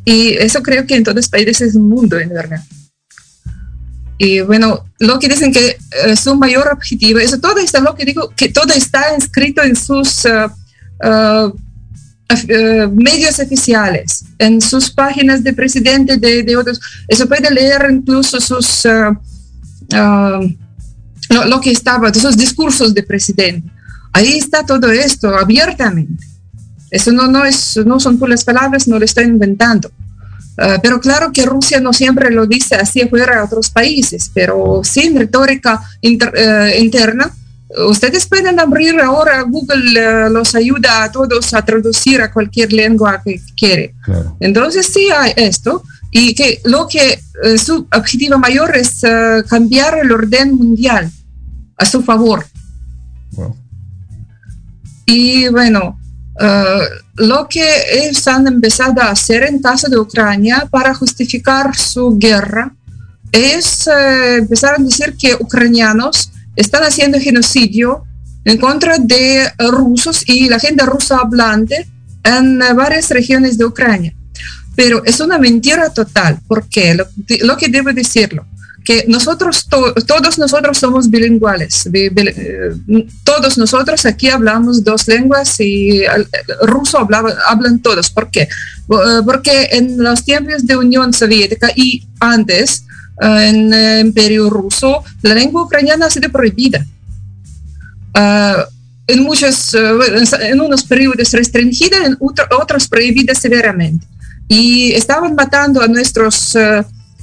Y 0.03 0.33
eso 0.33 0.61
creo 0.61 0.85
que 0.85 0.95
en 0.95 1.03
todos 1.03 1.15
los 1.15 1.27
países 1.27 1.61
es 1.61 1.75
un 1.75 1.89
mundo, 1.89 2.19
en 2.19 2.29
verdad. 2.29 2.63
Y 4.17 4.39
bueno, 4.41 4.85
lo 4.99 5.19
que 5.19 5.27
dicen 5.27 5.51
que 5.51 5.77
eh, 6.05 6.15
su 6.15 6.35
mayor 6.35 6.69
objetivo, 6.71 7.19
eso 7.19 7.39
todo 7.39 7.57
está, 7.57 7.79
lo 7.79 7.95
que 7.95 8.05
digo, 8.05 8.29
que 8.35 8.49
todo 8.49 8.73
está 8.73 9.13
inscrito 9.13 9.61
en 9.61 9.75
sus 9.75 10.25
uh, 10.25 10.49
uh, 11.03 11.53
medios 12.93 13.39
oficiales, 13.39 14.23
en 14.37 14.61
sus 14.61 14.89
páginas 14.91 15.43
de 15.43 15.53
presidente 15.53 16.17
de, 16.17 16.43
de 16.43 16.55
otros. 16.55 16.79
Eso 17.07 17.27
puede 17.27 17.51
leer 17.51 17.87
incluso 17.91 18.39
sus, 18.39 18.85
uh, 18.85 19.17
lo, 21.29 21.45
lo, 21.45 21.61
que 21.61 21.71
estaba, 21.71 22.13
sus 22.13 22.37
discursos 22.37 22.93
de 22.93 23.03
presidente. 23.03 23.69
Ahí 24.13 24.37
está 24.37 24.65
todo 24.65 24.91
esto 24.91 25.35
abiertamente. 25.35 26.25
Eso 26.91 27.11
no, 27.11 27.27
no, 27.27 27.43
es, 27.45 27.77
no 27.85 27.99
son 27.99 28.17
puras 28.17 28.43
palabras, 28.43 28.87
no 28.87 28.97
lo 28.97 29.05
estoy 29.05 29.25
inventando. 29.25 29.89
Uh, 30.57 30.79
pero 30.81 31.01
claro 31.01 31.33
que 31.33 31.45
Rusia 31.45 31.81
no 31.81 31.91
siempre 31.91 32.31
lo 32.31 32.45
dice 32.45 32.75
así 32.75 33.01
afuera 33.01 33.41
a 33.41 33.43
otros 33.43 33.69
países, 33.69 34.31
pero 34.33 34.81
sin 34.83 35.17
retórica 35.17 35.81
inter, 36.01 36.31
interna 36.79 37.29
Ustedes 37.77 38.27
pueden 38.27 38.59
abrir 38.59 38.99
ahora, 39.01 39.41
Google 39.41 39.99
eh, 39.99 40.29
los 40.29 40.53
ayuda 40.55 41.03
a 41.03 41.11
todos 41.11 41.53
a 41.53 41.63
traducir 41.63 42.21
a 42.21 42.31
cualquier 42.31 42.71
lengua 42.71 43.21
que 43.23 43.41
quiere. 43.57 43.95
Entonces 44.39 44.87
sí 44.93 45.09
hay 45.15 45.33
esto 45.35 45.83
y 46.17 46.33
que 46.33 46.61
lo 46.63 46.87
que 46.87 47.19
eh, 47.43 47.57
su 47.57 47.85
objetivo 47.93 48.39
mayor 48.39 48.73
es 48.77 49.03
eh, 49.03 49.43
cambiar 49.49 49.97
el 49.97 50.13
orden 50.13 50.55
mundial 50.55 51.11
a 51.75 51.83
su 51.85 52.01
favor. 52.03 52.45
Y 55.05 55.49
bueno, 55.49 55.99
lo 57.15 57.47
que 57.49 57.67
ellos 57.91 58.25
han 58.29 58.47
empezado 58.47 59.01
a 59.01 59.11
hacer 59.11 59.43
en 59.43 59.61
caso 59.61 59.89
de 59.89 59.97
Ucrania 59.97 60.67
para 60.71 60.93
justificar 60.93 61.75
su 61.75 62.17
guerra 62.17 62.73
es 63.31 63.87
empezar 63.87 64.75
a 64.79 64.83
decir 64.83 65.15
que 65.19 65.35
ucranianos 65.35 66.31
están 66.55 66.83
haciendo 66.83 67.19
genocidio 67.19 68.05
en 68.45 68.57
contra 68.57 68.97
de 68.97 69.51
rusos 69.69 70.23
y 70.27 70.47
la 70.47 70.59
gente 70.59 70.85
rusa 70.85 71.17
hablante 71.17 71.87
en 72.23 72.59
varias 72.75 73.09
regiones 73.11 73.57
de 73.57 73.65
Ucrania. 73.65 74.15
Pero 74.75 75.03
es 75.05 75.19
una 75.19 75.37
mentira 75.37 75.89
total, 75.89 76.39
porque 76.47 76.93
lo, 76.93 77.05
lo 77.41 77.57
que 77.57 77.69
debo 77.69 77.93
decirlo, 77.93 78.45
que 78.85 79.05
nosotros, 79.07 79.67
todos 79.67 80.37
nosotros 80.37 80.77
somos 80.77 81.09
bilingüales, 81.09 81.89
eh, 81.91 82.75
todos 83.23 83.57
nosotros 83.57 84.05
aquí 84.05 84.29
hablamos 84.29 84.83
dos 84.83 85.07
lenguas 85.07 85.59
y 85.59 86.03
ruso 86.61 87.07
hablan 87.47 87.79
todos. 87.79 88.11
¿Por 88.11 88.29
qué? 88.29 88.47
Porque 88.87 89.69
en 89.71 90.01
los 90.01 90.23
tiempos 90.23 90.65
de 90.67 90.77
Unión 90.77 91.11
Soviética 91.13 91.71
y 91.75 92.05
antes, 92.19 92.83
eh, 93.21 93.49
en 93.49 93.73
el 93.73 94.07
imperio 94.07 94.49
ruso, 94.49 95.03
la 95.23 95.33
lengua 95.33 95.63
ucraniana 95.63 96.05
ha 96.05 96.09
sido 96.09 96.29
prohibida. 96.29 96.85
Eh, 98.13 98.55
en 99.07 99.23
muchos, 99.23 99.73
eh, 99.73 99.79
en 100.41 100.61
unos 100.61 100.83
periodos 100.83 101.31
restringida, 101.31 102.05
en 102.05 102.17
otros 102.19 102.87
prohibida 102.87 103.33
severamente. 103.35 104.05
Y 104.47 104.91
estaban 104.93 105.35
matando 105.35 105.81
a 105.81 105.87
nuestros 105.87 106.55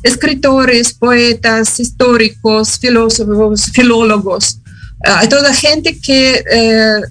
escritores, 0.03 0.93
poetas, 0.95 1.79
históricos, 1.79 2.79
filósofos, 2.79 3.71
filólogos, 3.73 4.59
a 5.05 5.29
toda 5.29 5.55
gente 5.55 5.99
que 5.99 6.45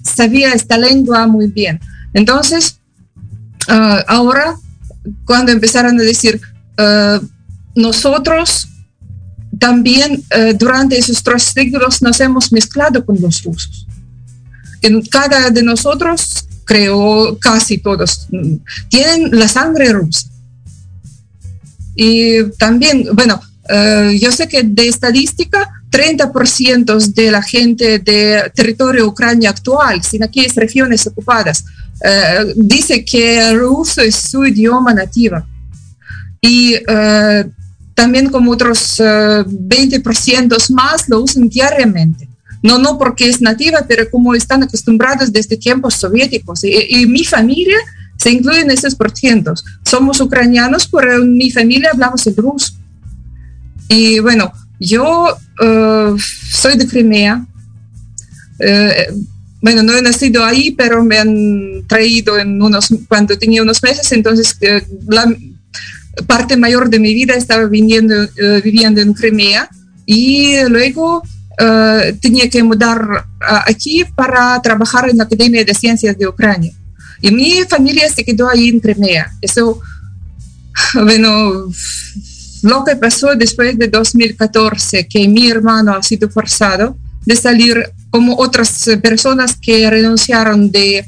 sabía 0.02 0.52
esta 0.52 0.76
lengua 0.78 1.26
muy 1.26 1.46
bien. 1.46 1.80
Entonces, 2.14 2.78
ah, 3.68 4.04
ahora, 4.08 4.56
cuando 5.24 5.52
empezaron 5.52 5.98
a 5.98 6.02
decir, 6.02 6.40
nosotros 7.74 8.68
también 9.58 10.22
durante 10.58 10.98
esos 10.98 11.22
tres 11.22 11.44
siglos 11.44 12.02
nos 12.02 12.20
hemos 12.20 12.52
mezclado 12.52 13.04
con 13.04 13.20
los 13.20 13.42
rusos. 13.42 13.86
En 14.82 15.00
cada 15.02 15.50
de 15.50 15.62
nosotros, 15.62 16.46
creo, 16.64 17.38
casi 17.38 17.78
todos, 17.78 18.28
tienen 18.88 19.30
la 19.38 19.48
sangre 19.48 19.92
rusa. 19.92 20.28
Y 21.94 22.44
también, 22.58 23.08
bueno, 23.12 23.40
yo 24.18 24.32
sé 24.32 24.48
que 24.48 24.62
de 24.62 24.88
estadística 24.88 25.70
30% 25.92 27.12
de 27.12 27.30
la 27.30 27.42
gente 27.42 27.98
de 27.98 28.50
territorio 28.54 29.06
Ucrania 29.06 29.50
actual, 29.50 30.02
sin 30.02 30.24
aquellas 30.24 30.56
regiones 30.56 31.06
ocupadas, 31.06 31.64
eh, 32.02 32.54
dice 32.56 33.04
que 33.04 33.52
ruso 33.52 34.00
es 34.00 34.16
su 34.16 34.44
idioma 34.44 34.94
nativo. 34.94 35.36
Y 36.40 36.74
eh, 36.74 37.44
también 37.94 38.30
como 38.30 38.52
otros 38.52 38.98
20% 38.98 40.52
eh, 40.52 40.72
más 40.74 41.08
lo 41.08 41.20
usan 41.20 41.48
diariamente. 41.48 42.26
No, 42.62 42.78
no 42.78 42.96
porque 42.96 43.28
es 43.28 43.40
nativa, 43.40 43.84
pero 43.88 44.08
como 44.10 44.34
están 44.34 44.62
acostumbrados 44.62 45.32
desde 45.32 45.56
tiempos 45.56 45.94
soviéticos. 45.94 46.62
Y, 46.64 47.06
mi 47.06 47.24
familia 47.24 47.76
se 48.16 48.30
incluye 48.30 48.60
en 48.60 48.70
esos 48.70 48.94
porcientos. 48.94 49.64
Somos 49.84 50.20
ucranianos, 50.20 50.86
pero 50.86 51.22
en 51.22 51.36
mi 51.36 51.50
familia 51.50 51.90
hablamos 51.92 52.24
el 52.26 52.36
ruso. 52.36 52.74
Y 53.88 54.20
bueno, 54.20 54.52
yo 54.78 55.36
uh, 55.60 56.18
soy 56.18 56.76
de 56.76 56.86
Crimea. 56.86 57.44
Uh, 58.60 59.24
bueno, 59.60 59.82
no 59.82 59.96
he 59.96 60.02
nacido 60.02 60.44
ahí, 60.44 60.70
pero 60.70 61.04
me 61.04 61.18
han 61.18 61.84
traído 61.88 62.38
en 62.38 62.62
unos, 62.62 62.94
cuando 63.08 63.36
tenía 63.36 63.62
unos 63.62 63.82
meses, 63.82 64.10
entonces 64.12 64.56
uh, 64.62 65.12
la 65.12 65.32
parte 66.26 66.56
mayor 66.56 66.90
de 66.90 66.98
mi 66.98 67.14
vida 67.14 67.34
estaba 67.34 67.66
viviendo, 67.66 68.14
viviendo 68.62 69.00
en 69.00 69.14
Crimea 69.14 69.68
y 70.04 70.62
luego 70.68 71.22
tenía 72.20 72.48
que 72.48 72.62
mudar 72.62 73.26
aquí 73.66 74.04
para 74.16 74.60
trabajar 74.62 75.08
en 75.08 75.18
la 75.18 75.24
Academia 75.24 75.64
de 75.64 75.74
Ciencias 75.74 76.16
de 76.16 76.26
Ucrania. 76.26 76.72
Y 77.20 77.30
mi 77.30 77.62
familia 77.68 78.08
se 78.08 78.24
quedó 78.24 78.48
ahí 78.48 78.68
en 78.68 78.80
Crimea. 78.80 79.30
Eso, 79.40 79.80
bueno, 80.94 81.70
lo 82.62 82.84
que 82.84 82.96
pasó 82.96 83.34
después 83.36 83.78
de 83.78 83.88
2014, 83.88 85.06
que 85.06 85.28
mi 85.28 85.48
hermano 85.48 85.94
ha 85.94 86.02
sido 86.02 86.28
forzado 86.28 86.96
de 87.24 87.36
salir 87.36 87.92
como 88.10 88.36
otras 88.36 88.88
personas 89.02 89.56
que 89.56 89.88
renunciaron 89.88 90.70
de 90.70 91.06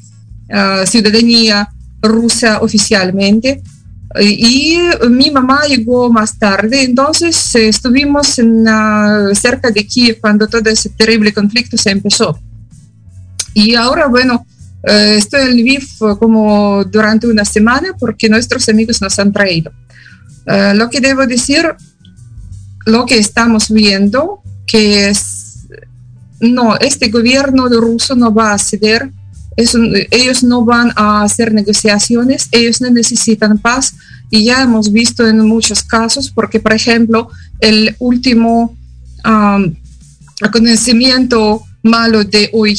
ah, 0.51 0.85
ciudadanía 0.87 1.69
rusa 2.01 2.61
oficialmente. 2.61 3.63
Y 4.21 4.79
mi 5.11 5.31
mamá 5.31 5.63
llegó 5.67 6.13
más 6.13 6.39
tarde, 6.39 6.85
entonces 6.85 7.55
estuvimos 7.57 8.39
en, 8.39 8.65
cerca 9.35 9.71
de 9.71 9.85
Kiev 9.87 10.21
cuando 10.21 10.47
todo 10.47 10.71
ese 10.71 10.91
terrible 10.91 11.33
conflicto 11.33 11.77
se 11.77 11.91
empezó. 11.91 12.39
Y 13.55 13.75
ahora, 13.75 14.07
bueno, 14.07 14.47
eh, 14.87 15.17
estoy 15.19 15.43
en 15.43 15.57
Lviv 15.57 15.89
como 16.19 16.85
durante 16.85 17.27
una 17.27 17.45
semana 17.45 17.89
porque 17.99 18.29
nuestros 18.29 18.69
amigos 18.69 19.01
nos 19.01 19.19
han 19.19 19.33
traído. 19.33 19.73
Eh, 20.47 20.75
lo 20.75 20.91
que 20.91 21.01
debo 21.01 21.27
decir, 21.27 21.75
lo 22.85 23.07
que 23.07 23.19
estamos 23.19 23.71
viendo, 23.71 24.43
que 24.67 25.09
es, 25.09 25.67
no, 26.41 26.77
este 26.77 27.09
gobierno 27.09 27.69
ruso 27.69 28.15
no 28.15 28.33
va 28.33 28.53
a 28.53 28.59
ceder, 28.59 29.11
ellos 29.57 30.43
no 30.43 30.65
van 30.65 30.93
a 30.97 31.23
hacer 31.23 31.53
negociaciones, 31.53 32.49
ellos 32.51 32.81
no 32.81 32.91
necesitan 32.91 33.59
paz 33.59 33.95
y 34.31 34.45
ya 34.45 34.63
hemos 34.63 34.93
visto 34.93 35.27
en 35.27 35.41
muchos 35.47 35.83
casos, 35.83 36.31
porque 36.31 36.61
por 36.61 36.73
ejemplo, 36.73 37.29
el 37.61 37.95
último 37.99 38.77
acontecimiento 40.43 41.63
malo 41.83 42.25
de 42.25 42.51
hoy 42.53 42.73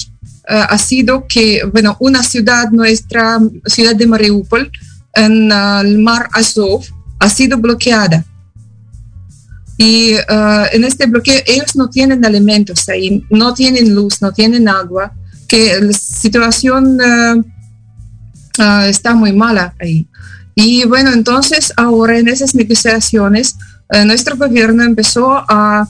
eh, 0.48 0.64
ha 0.70 0.78
sido 0.78 1.26
que, 1.28 1.62
bueno, 1.72 1.96
una 2.00 2.22
ciudad, 2.24 2.70
nuestra 2.72 3.40
ciudad 3.66 3.96
de 3.96 4.06
Mariupol, 4.06 4.72
en 5.14 5.52
el 5.52 5.98
mar 6.00 6.28
Azov, 6.34 6.84
ha 7.20 7.30
sido 7.30 7.58
bloqueada. 7.58 8.24
Y 9.78 10.14
uh, 10.16 10.68
en 10.72 10.86
este 10.86 11.06
bloqueo 11.06 11.42
ellos 11.46 11.76
no 11.76 11.90
tienen 11.90 12.24
alimentos 12.24 12.88
ahí, 12.88 13.26
no 13.30 13.54
tienen 13.54 13.94
luz, 13.94 14.22
no 14.22 14.32
tienen 14.32 14.70
agua, 14.70 15.14
que 15.48 15.80
la 15.82 15.94
situación 15.94 17.00
uh, 17.00 17.40
uh, 18.62 18.82
está 18.88 19.14
muy 19.14 19.34
mala 19.34 19.74
ahí. 19.80 20.08
Y 20.56 20.86
bueno, 20.86 21.12
entonces 21.12 21.74
ahora 21.76 22.18
en 22.18 22.28
esas 22.28 22.56
negociaciones 22.56 23.56
nuestro 24.06 24.36
gobierno 24.36 24.84
empezó 24.84 25.44
a 25.48 25.88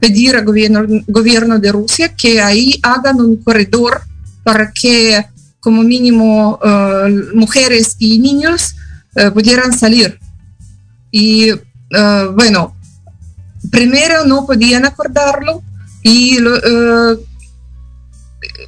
pedir 0.00 0.36
al 0.36 0.44
gobierno, 0.44 0.84
gobierno 1.08 1.58
de 1.58 1.72
Rusia 1.72 2.14
que 2.14 2.40
ahí 2.40 2.78
hagan 2.82 3.20
un 3.20 3.36
corredor 3.38 4.02
para 4.44 4.70
que 4.70 5.24
como 5.58 5.82
mínimo 5.82 6.60
mujeres 7.34 7.96
y 7.98 8.20
niños 8.20 8.76
pudieran 9.34 9.72
salir 9.72 10.20
y 11.12 11.50
eh, 11.94 12.28
bueno, 12.34 12.74
primero 13.70 14.24
no 14.24 14.46
podían 14.46 14.86
acordarlo 14.86 15.62
y 16.02 16.38
eh, 16.38 17.16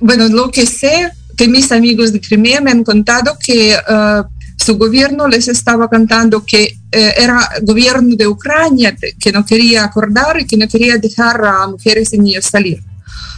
bueno, 0.00 0.28
lo 0.28 0.50
que 0.50 0.66
sé, 0.66 1.10
que 1.37 1.48
mis 1.48 1.72
amigos 1.72 2.12
de 2.12 2.20
Crimea 2.20 2.60
me 2.60 2.70
han 2.70 2.84
contado 2.84 3.37
que 3.38 3.74
eh, 3.74 4.22
su 4.56 4.78
gobierno 4.78 5.26
les 5.28 5.48
estaba 5.48 5.90
cantando 5.90 6.44
que 6.44 6.78
era 6.92 7.50
gobierno 7.62 8.14
de 8.14 8.28
Ucrania 8.28 8.96
que 9.18 9.32
no 9.32 9.44
quería 9.44 9.82
acordar 9.82 10.40
y 10.40 10.46
que 10.46 10.56
no 10.56 10.68
quería 10.68 10.96
dejar 10.96 11.44
a 11.44 11.66
mujeres 11.66 12.12
y 12.12 12.18
niños 12.18 12.44
salir. 12.44 12.80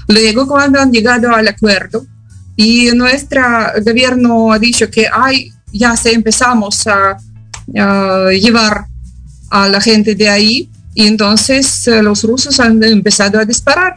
Luego, 0.09 0.47
cuando 0.47 0.79
han 0.79 0.93
llegado 0.93 1.35
al 1.35 1.49
acuerdo 1.49 2.07
y 2.55 2.91
nuestro 2.93 3.43
gobierno 3.83 4.53
ha 4.53 4.59
dicho 4.59 4.91
que 4.91 5.07
ay, 5.11 5.51
ya 5.73 5.97
se 5.97 6.13
empezamos 6.13 6.87
a, 6.87 7.17
a 7.77 8.31
llevar 8.31 8.87
a 9.51 9.69
la 9.69 9.81
gente 9.81 10.15
de 10.15 10.29
ahí 10.29 10.71
y 10.95 11.07
entonces 11.07 11.87
eh, 11.89 12.03
los 12.03 12.23
rusos 12.25 12.59
han 12.61 12.83
empezado 12.83 13.39
a 13.39 13.45
disparar. 13.45 13.95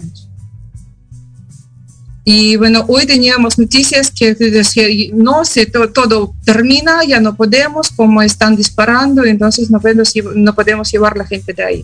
Y 2.32 2.58
bueno, 2.58 2.86
hoy 2.88 3.08
teníamos 3.08 3.58
noticias 3.58 4.12
que 4.12 4.36
decían, 4.36 5.18
no, 5.18 5.44
si 5.44 5.66
todo 5.66 6.36
termina, 6.46 7.04
ya 7.04 7.20
no 7.20 7.36
podemos, 7.36 7.90
como 7.90 8.22
están 8.22 8.56
disparando, 8.56 9.26
entonces 9.26 9.72
no 9.72 9.82
podemos, 9.82 10.14
no 10.36 10.54
podemos 10.54 10.92
llevar 10.92 11.18
la 11.18 11.26
gente 11.26 11.54
de 11.54 11.64
ahí. 11.64 11.84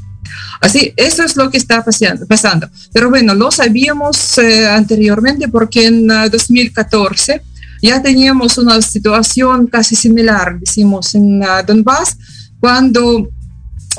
Así, 0.62 0.94
eso 0.98 1.24
es 1.24 1.36
lo 1.36 1.50
que 1.50 1.58
está 1.58 1.84
pasando. 1.84 2.70
Pero 2.94 3.10
bueno, 3.10 3.34
lo 3.34 3.50
sabíamos 3.50 4.38
eh, 4.38 4.68
anteriormente 4.68 5.48
porque 5.48 5.88
en 5.88 6.06
2014 6.06 7.34
eh, 7.34 7.42
ya 7.82 8.04
teníamos 8.04 8.60
una 8.60 8.80
situación 8.84 9.66
casi 9.66 9.96
similar, 9.96 10.60
decimos, 10.60 11.16
en 11.16 11.42
Donbass, 11.66 12.18
cuando 12.60 13.30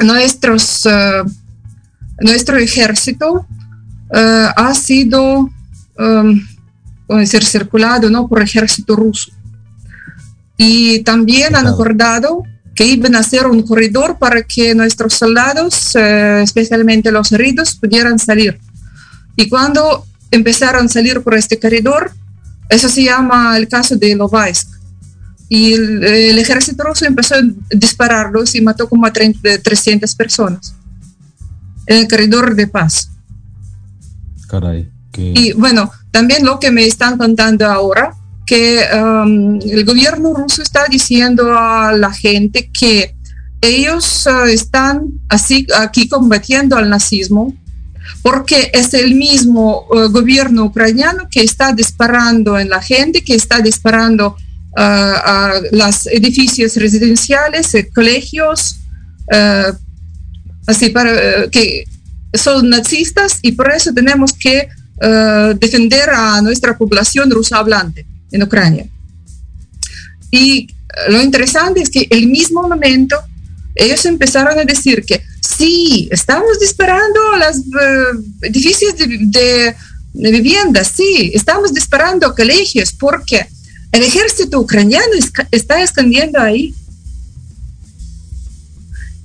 nuestros, 0.01 0.87
eh, 0.87 1.25
nuestro 2.21 2.57
ejército 2.57 3.49
ha 4.13 4.73
sido, 4.75 5.51
um, 5.99 6.41
decir, 7.19 7.45
circulado 7.45 8.11
¿no? 8.11 8.29
por 8.29 8.39
el 8.39 8.45
ejército 8.45 8.97
ruso. 8.97 9.31
Y 10.57 11.01
también 11.01 11.55
han 11.55 11.67
acordado 11.67 12.43
que 12.75 12.85
iban 12.87 13.15
a 13.15 13.21
hacer 13.21 13.47
un 13.47 13.63
corredor 13.63 14.19
para 14.19 14.43
que 14.43 14.75
nuestros 14.75 15.15
soldados, 15.15 15.95
eh, 15.97 16.43
especialmente 16.43 17.11
los 17.11 17.33
heridos, 17.33 17.75
pudieran 17.75 18.19
salir. 18.19 18.59
Y 19.37 19.49
cuando 19.49 20.07
empezaron 20.31 20.87
a 20.87 20.89
salir 20.89 21.23
por 21.23 21.35
este 21.35 21.59
corredor, 21.59 22.13
eso 22.69 22.89
se 22.89 23.05
llama 23.05 23.57
el 23.57 23.69
caso 23.69 23.97
de 23.97 24.15
Lovaisk 24.17 24.77
y 25.49 25.75
el, 25.75 26.39
ejército 26.39 26.83
ruso 26.83 27.05
empezó 27.05 27.37
a 27.37 27.43
dispararlos 27.71 28.55
y 28.55 28.61
mató 28.61 28.89
como 28.89 29.07
a 29.07 29.13
300 29.13 30.15
personas 30.15 30.75
en 31.87 31.99
el 31.99 32.09
corredor 32.09 32.57
de 32.57 32.67
paz. 32.67 33.11
Caray. 34.49 34.91
Y 35.17 35.53
bueno, 35.53 35.91
también 36.11 36.45
lo 36.45 36.59
que 36.59 36.71
me 36.71 36.87
están 36.87 37.17
contando 37.19 37.67
ahora, 37.67 38.15
que 38.47 38.85
um, 38.95 39.59
el 39.61 39.85
gobierno 39.85 40.33
ruso 40.33 40.63
está 40.63 40.87
diciendo 40.89 41.59
a 41.59 41.93
la 41.93 42.13
gente 42.13 42.71
que 42.73 43.15
ellos 43.61 44.27
uh, 44.27 44.47
están 44.47 45.21
así 45.29 45.67
aquí 45.77 46.09
combatiendo 46.09 46.77
al 46.77 46.89
nazismo 46.89 47.55
porque 48.23 48.71
es 48.73 48.95
el 48.95 49.17
mismo 49.17 49.87
uh, 49.91 50.09
gobierno 50.11 50.65
ucraniano 50.65 51.29
que 51.29 51.43
está 51.43 51.73
disparando 51.73 52.57
en 52.59 52.69
la 52.69 52.81
gente, 52.81 53.25
que 53.25 53.35
está 53.35 53.61
disparando 53.61 54.37
a 54.79 55.55
los 55.73 56.07
edificios 56.07 56.77
residenciales, 56.77 57.75
eh, 57.75 57.89
colegios, 57.95 58.77
así 60.67 60.91
para 60.91 61.49
que 61.51 61.85
son 62.35 62.69
nazistas 62.69 63.39
y 63.41 63.53
por 63.53 63.73
eso 63.73 63.95
tenemos 63.95 64.35
que 64.35 64.69
defender 64.99 66.11
a 66.11 66.41
nuestra 66.41 66.77
población 66.77 67.31
rusa 67.31 67.59
hablante 67.59 68.07
en 68.31 68.43
Ucrania. 68.43 68.87
Y 70.31 70.69
lo 71.09 71.23
interesante 71.23 71.83
es 71.83 71.91
que 71.91 72.07
el 72.11 72.27
mismo 72.27 72.63
momento 72.63 73.17
ellos 73.75 74.05
empezaron 74.07 74.59
a 74.59 74.65
decir 74.65 75.05
que 75.05 75.23
sí, 75.41 76.09
estamos 76.11 76.59
disparando 76.59 77.21
los 77.37 77.63
edificios 78.43 78.97
de, 78.97 79.75
de, 80.15 80.31
viviendas, 80.31 80.93
sí, 80.97 81.31
estamos 81.35 81.75
disparando 81.75 82.35
colegios 82.35 82.93
porque 82.93 83.47
el 83.93 84.03
ejército 84.03 84.61
ucraniano 84.61 85.13
está 85.51 85.83
escondiendo 85.83 86.41
ahí. 86.41 86.75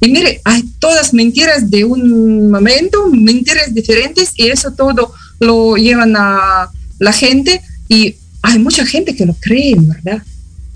Y 0.01 0.09
mire, 0.09 0.41
hay 0.43 0.63
todas 0.79 1.13
mentiras 1.13 1.69
de 1.69 1.85
un 1.85 2.49
momento, 2.49 3.07
mentiras 3.07 3.73
diferentes, 3.73 4.31
y 4.35 4.47
eso 4.47 4.71
todo 4.71 5.13
lo 5.41 5.75
llevan 5.75 6.15
a 6.15 6.69
la 6.99 7.11
gente, 7.11 7.61
y 7.89 8.15
hay 8.41 8.57
mucha 8.59 8.85
gente 8.85 9.13
que 9.13 9.25
lo 9.25 9.33
cree, 9.33 9.75
¿verdad? 9.77 10.23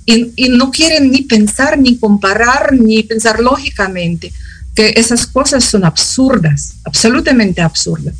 Y, 0.05 0.33
y 0.35 0.49
no 0.49 0.69
quieren 0.71 1.09
ni 1.09 1.21
pensar, 1.21 1.79
ni 1.79 1.97
comparar, 1.97 2.73
ni 2.73 3.01
pensar 3.03 3.39
lógicamente, 3.39 4.33
que 4.75 4.93
esas 4.97 5.25
cosas 5.25 5.63
son 5.63 5.85
absurdas, 5.85 6.73
absolutamente 6.83 7.61
absurdas. 7.61 8.15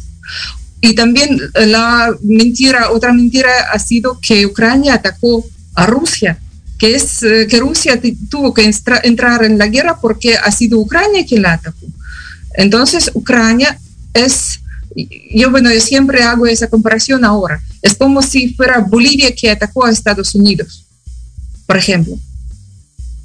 Y 0.80 0.96
también 0.96 1.38
la 1.54 2.16
mentira, 2.24 2.92
otra 2.92 3.12
mentira 3.12 3.52
ha 3.74 3.80
sido 3.80 4.20
que 4.22 4.46
Ucrania 4.46 4.94
atacó 4.94 5.46
a 5.74 5.86
Rusia 5.86 6.40
que 6.78 6.96
es 6.96 7.24
eh, 7.24 7.48
que 7.50 7.60
Rusia 7.60 8.00
tuvo 8.30 8.54
que 8.54 8.70
entrar 9.04 9.44
en 9.44 9.58
la 9.58 9.68
guerra 9.68 10.00
porque 10.00 10.36
ha 10.36 10.52
sido 10.52 10.80
Ucrania 10.80 11.26
quien 11.26 11.42
la 11.42 11.54
atacó. 11.54 11.88
Entonces, 12.56 13.12
Ucrania 13.14 13.80
es, 14.14 14.60
yo 14.96 15.52
bueno, 15.52 15.72
yo 15.74 15.82
siempre 15.82 16.24
hago 16.24 16.48
esa 16.48 16.68
comparación 16.68 17.26
ahora, 17.26 17.62
es 17.82 17.96
como 17.96 18.22
si 18.22 18.54
fuera 18.54 18.80
Bolivia 18.80 19.34
que 19.36 19.50
atacó 19.50 19.86
a 19.86 19.92
Estados 19.92 20.34
Unidos, 20.36 20.86
por 21.66 21.78
ejemplo. 21.78 22.18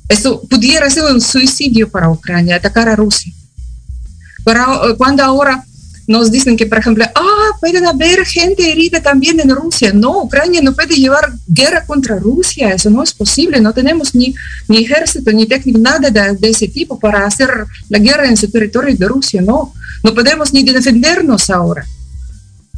Eso 0.08 0.42
pudiera 0.42 0.90
ser 0.90 1.04
un 1.04 1.20
suicidio 1.20 1.88
para 1.88 2.10
Ucrania, 2.10 2.56
atacar 2.56 2.88
a 2.88 2.96
Rusia. 2.96 3.32
Pero 4.44 4.96
cuando 4.98 5.22
ahora 5.22 5.64
nos 6.06 6.30
dicen 6.30 6.56
que, 6.56 6.66
por 6.66 6.78
ejemplo, 6.78 7.04
ah, 7.14 7.50
pueden 7.60 7.86
haber 7.86 8.24
gente 8.24 8.70
herida 8.70 9.00
también 9.00 9.38
en 9.40 9.50
Rusia. 9.50 9.92
No, 9.92 10.22
Ucrania 10.22 10.60
no 10.62 10.74
puede 10.74 10.96
llevar 10.96 11.32
guerra 11.46 11.84
contra 11.84 12.18
Rusia, 12.18 12.70
eso 12.70 12.90
no 12.90 13.02
es 13.02 13.12
posible. 13.12 13.60
No 13.60 13.72
tenemos 13.72 14.14
ni, 14.14 14.34
ni 14.68 14.78
ejército, 14.78 15.30
ni 15.32 15.46
técnica, 15.46 15.78
nada 15.78 16.10
de, 16.10 16.48
ese 16.48 16.68
tipo 16.68 16.98
para 16.98 17.26
hacer 17.26 17.50
la 17.88 17.98
guerra 17.98 18.26
en 18.26 18.36
su 18.36 18.50
territorio 18.50 18.96
de 18.96 19.06
Rusia. 19.06 19.40
No, 19.40 19.72
no 20.02 20.14
podemos 20.14 20.52
ni 20.52 20.62
defendernos 20.62 21.50
ahora. 21.50 21.86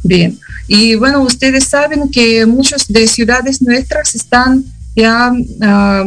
Bien, 0.03 0.37
y 0.67 0.95
bueno, 0.95 1.21
ustedes 1.21 1.63
saben 1.63 2.09
que 2.09 2.45
muchas 2.45 2.87
de 2.87 3.07
ciudades 3.07 3.61
nuestras 3.61 4.15
están 4.15 4.65
ya 4.95 5.31
ah, 5.61 6.05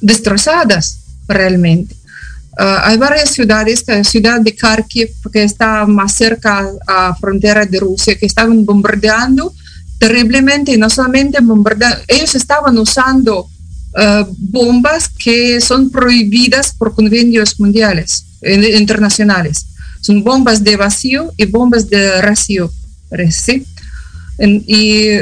destrozadas 0.00 1.00
realmente. 1.26 2.01
Ah, 2.58 2.82
hay 2.84 2.98
varias 2.98 3.30
ciudades, 3.30 3.84
la 3.86 4.04
ciudad 4.04 4.40
de 4.40 4.54
Kharkiv, 4.54 5.08
que 5.32 5.42
está 5.42 5.86
más 5.86 6.12
cerca 6.14 6.70
a 6.86 7.08
la 7.08 7.16
frontera 7.16 7.64
de 7.64 7.80
Rusia, 7.80 8.16
que 8.16 8.26
estaban 8.26 8.64
bombardeando 8.64 9.54
terriblemente, 9.98 10.76
no 10.76 10.90
solamente 10.90 11.38
bombardeando, 11.40 11.98
ellos 12.08 12.34
estaban 12.34 12.76
usando 12.76 13.48
ah, 13.96 14.26
bombas 14.38 15.08
que 15.08 15.60
son 15.60 15.90
prohibidas 15.90 16.74
por 16.74 16.94
convenios 16.94 17.58
mundiales, 17.58 18.24
internacionales. 18.42 19.66
Son 20.00 20.22
bombas 20.22 20.62
de 20.64 20.76
vacío 20.76 21.32
y 21.36 21.46
bombas 21.46 21.88
de 21.88 22.20
racio. 22.20 22.70
¿sí? 23.30 23.66
y 24.38 25.18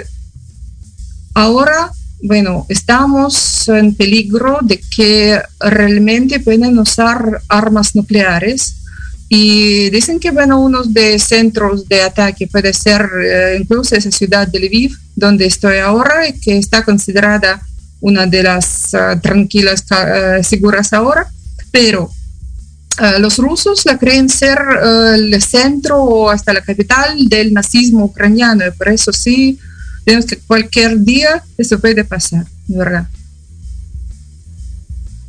ahora 1.35 1.91
bueno, 2.23 2.67
estamos 2.69 3.69
en 3.69 3.95
peligro 3.95 4.59
de 4.63 4.81
que 4.95 5.41
realmente 5.59 6.41
pueden 6.41 6.79
usar 6.79 7.41
armas 7.49 7.95
nucleares 7.95 8.77
y 9.29 9.91
dicen 9.91 10.19
que, 10.19 10.33
bueno, 10.33 10.61
uno 10.61 10.83
de 10.83 11.19
centros 11.19 11.89
de 11.89 12.03
ataque 12.03 12.49
puede 12.49 12.73
ser 12.75 13.09
eh, 13.23 13.59
incluso 13.61 13.95
esa 13.95 14.11
ciudad 14.11 14.49
de 14.49 14.59
Lviv, 14.59 14.97
donde 15.15 15.47
estoy 15.47 15.79
ahora, 15.79 16.25
que 16.43 16.59
está 16.59 16.85
considerada 16.85 17.63
una 18.01 18.27
de 18.27 18.43
las 18.43 18.93
ah, 18.95 19.21
tranquilas, 19.21 19.85
uh, 19.91 20.43
seguras 20.43 20.93
ahora, 20.93 21.31
pero 21.71 22.11
los 23.19 23.39
rusos 23.39 23.87
la 23.87 23.97
creen 23.99 24.29
ser 24.29 24.59
el 25.15 25.41
centro 25.41 26.03
o 26.03 26.29
hasta 26.29 26.53
la 26.53 26.61
capital 26.61 27.29
del 27.29 27.55
nazismo 27.55 28.07
ucraniano, 28.07 28.67
y 28.67 28.71
por 28.73 28.89
eso 28.89 29.11
sí 29.11 29.59
que 30.05 30.39
cualquier 30.47 31.01
día 31.01 31.43
eso 31.57 31.79
puede 31.79 32.05
pasar, 32.05 32.47
¿verdad? 32.67 33.09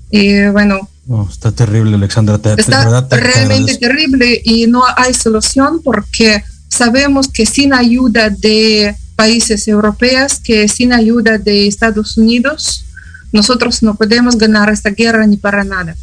Y 0.09 0.47
bueno. 0.47 0.89
está 1.29 1.51
terrible, 1.51 1.95
Alexandra. 1.95 2.39
está 2.57 3.07
realmente 3.09 3.77
terrible 3.77 4.41
y 4.43 4.67
no 4.67 4.83
hay 4.97 5.13
solución 5.13 5.81
porque 5.83 6.43
sabemos 6.67 7.27
que 7.27 7.45
sin 7.45 7.73
ayuda 7.73 8.29
de 8.29 8.95
países 9.15 9.67
europeos, 9.67 10.39
que 10.43 10.67
sin 10.67 10.93
ayuda 10.93 11.37
de 11.37 11.67
Estados 11.67 12.17
Unidos, 12.17 12.85
nosotros 13.31 13.83
no 13.83 13.95
podemos 13.95 14.37
ganar 14.37 14.69
esta 14.69 14.89
guerra 14.89 15.25
ni 15.27 15.37
para 15.37 15.63
nada. 15.63 15.95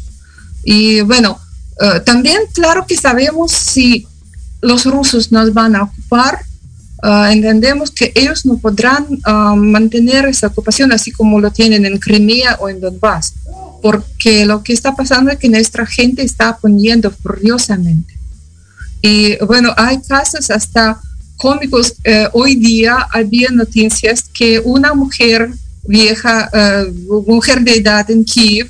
Y 0.63 1.01
bueno, 1.01 1.39
eh, 1.81 1.99
también 2.01 2.41
claro 2.53 2.85
que 2.87 2.95
sabemos 2.95 3.51
si 3.51 4.07
los 4.61 4.85
rusos 4.85 5.31
nos 5.31 5.53
van 5.53 5.75
a 5.75 5.83
ocupar, 5.83 6.39
Ah, 7.01 7.31
entendemos 7.31 7.91
que 7.91 8.11
ellos 8.13 8.45
no 8.45 8.57
podrán 8.57 9.07
ah, 9.23 9.55
mantener 9.55 10.25
esa 10.25 10.47
ocupación 10.47 10.91
así 10.91 11.11
como 11.11 11.39
lo 11.39 11.51
tienen 11.51 11.85
en 11.85 11.97
Crimea 11.97 12.57
o 12.59 12.67
en 12.67 12.81
Donbass, 12.81 13.33
porque 13.81 14.45
lo 14.45 14.63
que 14.63 14.73
está 14.73 14.95
pasando 14.95 15.31
es 15.31 15.37
que 15.37 15.47
nuestra 15.47 15.85
gente 15.85 16.23
está 16.23 16.57
poniendo 16.57 17.09
furiosamente. 17.09 18.13
Y 19.01 19.37
bueno, 19.45 19.73
hay 19.77 20.01
casos 20.01 20.49
hasta 20.51 20.99
cómicos. 21.37 21.95
Eh, 22.03 22.27
hoy 22.33 22.55
día 22.55 23.07
había 23.11 23.47
noticias 23.49 24.25
que 24.33 24.59
una 24.59 24.93
mujer 24.93 25.49
vieja, 25.87 26.49
uh, 26.53 27.23
mujer 27.25 27.61
de 27.61 27.77
edad 27.77 28.11
en 28.11 28.25
Kiev, 28.25 28.69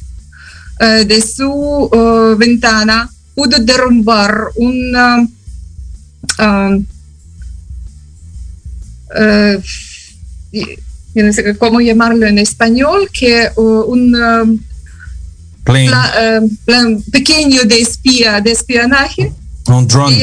uh, 0.80 1.04
de 1.04 1.22
su 1.22 1.90
ventana 2.38 3.10
pudo 3.34 3.58
derrumbar 3.60 4.50
una... 4.56 5.28
Eh, 9.16 9.60
no 11.16 11.34
sé 11.34 11.58
cómo 11.58 11.82
llamarlo 11.82 12.28
en 12.28 12.38
español, 12.40 13.10
que 13.12 13.50
un 13.56 14.16
um, 14.16 14.60
um, 15.68 17.02
pequeño 17.12 17.64
de 17.64 17.80
espía, 17.80 18.40
de 18.42 18.52
espionaje. 18.52 19.34
Un 19.68 19.88
dron. 19.88 20.14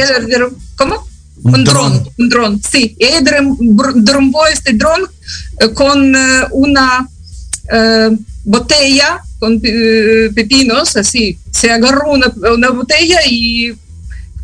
¿Cómo? 0.77 1.07
Un, 1.43 1.65
dron. 1.65 2.09
Un 2.19 2.29
dron, 2.29 2.63
sí. 2.63 2.97
Y 2.99 3.23
derrumbó 3.23 4.47
este 4.47 4.73
dron 4.73 5.03
eh, 5.61 5.69
con 5.71 6.15
eh, 6.15 6.45
una 6.53 7.09
botella 8.45 9.21
con 9.39 9.61
pepinos, 9.61 10.97
así. 10.97 11.39
Se 11.51 11.71
agarró 11.71 12.11
una, 12.11 12.33
una 12.55 12.71
botella 12.71 13.21
y 13.29 13.73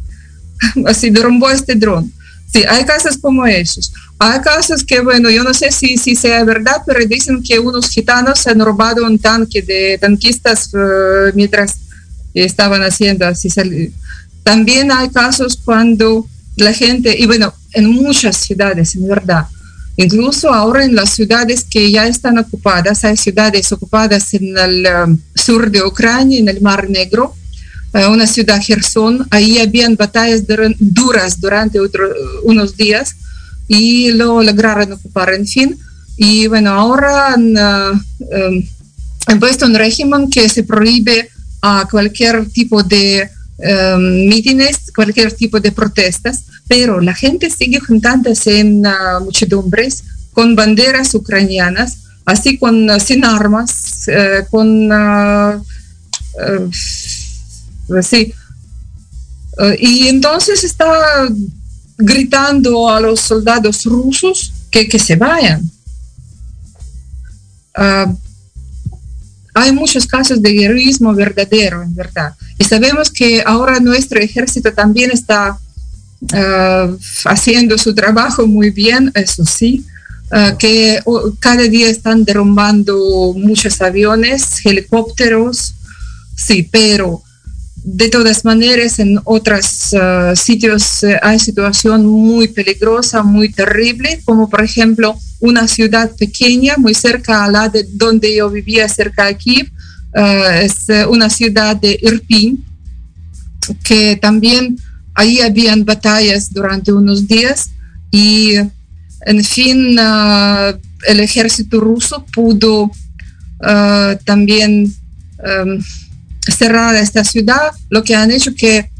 así 0.86 1.10
derrumbó 1.10 1.50
este 1.50 1.74
dron. 1.74 2.12
Sí, 2.52 2.62
hay 2.68 2.84
casos 2.84 3.16
como 3.16 3.46
esos. 3.46 3.92
Hay 4.24 4.40
casos 4.40 4.84
que, 4.84 5.00
bueno, 5.00 5.30
yo 5.30 5.42
no 5.42 5.52
sé 5.52 5.72
si, 5.72 5.96
si 5.98 6.14
sea 6.14 6.44
verdad, 6.44 6.76
pero 6.86 7.04
dicen 7.06 7.42
que 7.42 7.58
unos 7.58 7.90
gitanos 7.90 8.46
han 8.46 8.60
robado 8.60 9.04
un 9.04 9.18
tanque 9.18 9.62
de 9.62 9.98
tanquistas 10.00 10.70
eh, 10.74 11.32
mientras 11.34 11.78
estaban 12.32 12.84
haciendo 12.84 13.26
así. 13.26 13.48
También 14.44 14.92
hay 14.92 15.08
casos 15.08 15.58
cuando 15.64 16.24
la 16.54 16.72
gente, 16.72 17.16
y 17.18 17.26
bueno, 17.26 17.52
en 17.72 17.90
muchas 17.90 18.36
ciudades, 18.36 18.94
en 18.94 19.08
verdad, 19.08 19.46
incluso 19.96 20.54
ahora 20.54 20.84
en 20.84 20.94
las 20.94 21.10
ciudades 21.10 21.66
que 21.68 21.90
ya 21.90 22.06
están 22.06 22.38
ocupadas, 22.38 23.04
hay 23.04 23.16
ciudades 23.16 23.72
ocupadas 23.72 24.32
en 24.34 24.56
el 24.56 24.86
um, 24.86 25.18
sur 25.34 25.68
de 25.68 25.82
Ucrania, 25.82 26.38
en 26.38 26.48
el 26.48 26.60
Mar 26.60 26.88
Negro, 26.88 27.34
eh, 27.92 28.06
una 28.06 28.28
ciudad 28.28 28.62
Gerson, 28.62 29.26
ahí 29.32 29.58
habían 29.58 29.96
batallas 29.96 30.44
duras 30.78 31.40
durante 31.40 31.80
unos 32.44 32.76
días 32.76 33.16
y 33.68 34.12
lo 34.12 34.42
lograron 34.42 34.92
ocupar, 34.92 35.32
en 35.34 35.46
fin. 35.46 35.78
Y 36.16 36.46
bueno, 36.46 36.70
ahora 36.72 37.34
han, 37.34 37.56
uh, 37.56 39.38
puesto 39.40 39.66
un 39.66 39.74
régimen 39.74 40.30
que 40.30 40.48
se 40.48 40.64
prohíbe 40.64 41.28
a 41.62 41.86
cualquier 41.90 42.46
tipo 42.50 42.82
de 42.82 43.30
um, 43.58 44.28
mítines, 44.28 44.90
cualquier 44.94 45.32
tipo 45.32 45.60
de 45.60 45.72
protestas, 45.72 46.44
pero 46.68 47.00
la 47.00 47.14
gente 47.14 47.48
sigue 47.50 47.80
juntándose 47.80 48.60
en 48.60 48.84
uh, 48.86 49.24
muchedumbres 49.24 50.04
con 50.32 50.54
banderas 50.54 51.14
ucranianas, 51.14 51.98
así 52.24 52.58
con, 52.58 52.90
uh, 52.90 53.00
sin 53.00 53.24
armas, 53.24 54.08
uh, 54.08 54.44
con... 54.50 54.90
así. 57.98 58.32
y 59.78 60.08
entonces 60.08 60.64
está 60.64 61.28
gritando 62.04 62.88
a 62.88 63.00
los 63.00 63.20
soldados 63.20 63.84
rusos 63.84 64.52
que, 64.70 64.88
que 64.88 64.98
se 64.98 65.16
vayan. 65.16 65.62
Ah, 67.74 68.12
hay 69.54 69.72
muchos 69.72 70.06
casos 70.06 70.40
de 70.40 70.50
guerrillismo 70.52 71.14
verdadero, 71.14 71.82
en 71.82 71.94
verdad. 71.94 72.34
Y 72.58 72.64
sabemos 72.64 73.10
que 73.10 73.42
ahora 73.44 73.80
nuestro 73.80 74.18
ejército 74.18 74.72
también 74.72 75.10
está 75.10 75.58
uh, 76.22 76.98
haciendo 77.26 77.76
su 77.76 77.94
trabajo 77.94 78.46
muy 78.46 78.70
bien, 78.70 79.10
eso 79.14 79.44
sí, 79.44 79.84
uh, 80.30 80.56
que 80.56 81.00
cada 81.38 81.64
día 81.64 81.88
están 81.90 82.24
derrumbando 82.24 83.34
muchos 83.36 83.80
aviones, 83.82 84.64
helicópteros, 84.64 85.74
sí, 86.34 86.66
pero 86.70 87.22
de 87.84 88.08
todas 88.08 88.44
maneras 88.44 89.00
en 89.00 89.18
otros 89.24 89.92
uh, 89.92 90.36
sitios 90.36 91.02
uh, 91.02 91.16
hay 91.20 91.38
situación 91.38 92.06
muy 92.06 92.48
peligrosa, 92.48 93.22
muy 93.22 93.50
terrible, 93.50 94.20
como 94.24 94.48
por 94.48 94.62
ejemplo 94.62 95.16
una 95.40 95.66
ciudad 95.66 96.10
pequeña 96.16 96.76
muy 96.76 96.94
cerca 96.94 97.44
a 97.44 97.50
la 97.50 97.68
de 97.68 97.84
donde 97.92 98.36
yo 98.36 98.48
vivía, 98.50 98.88
cerca 98.88 99.24
de 99.24 99.30
aquí, 99.30 99.62
uh, 100.14 100.60
es 100.62 100.86
una 101.08 101.28
ciudad 101.28 101.74
de 101.74 101.98
Irpin, 102.02 102.64
que 103.82 104.16
también 104.16 104.78
ahí 105.14 105.40
habían 105.40 105.84
batallas 105.84 106.52
durante 106.52 106.92
unos 106.92 107.26
días 107.26 107.70
y 108.12 108.54
en 109.26 109.44
fin 109.44 109.96
el 109.98 111.20
ejército 111.20 111.80
ruso 111.80 112.24
pudo 112.32 112.90
también 114.24 114.92
um, 115.38 115.78
cerrada 116.46 117.00
esta 117.00 117.24
ciudad, 117.24 117.70
lo 117.90 118.02
que 118.02 118.14
han 118.14 118.30
hecho 118.30 118.54
que 118.54 118.90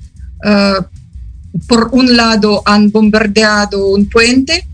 uh, 0.45 0.83
por 1.67 1.91
un 1.93 2.17
lado 2.17 2.63
han 2.65 2.91
bombardeado 2.91 3.89
un 3.89 4.09
puente 4.09 4.67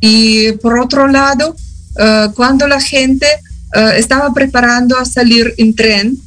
y 0.00 0.52
por 0.52 0.78
otro 0.78 1.06
lado, 1.06 1.54
uh, 1.54 2.32
cuando 2.34 2.66
la 2.66 2.80
gente 2.80 3.26
uh, 3.76 3.90
estaba 3.96 4.32
preparando 4.32 4.96
a 4.96 5.04
salir 5.04 5.54
en 5.58 5.74
tren, 5.74 6.18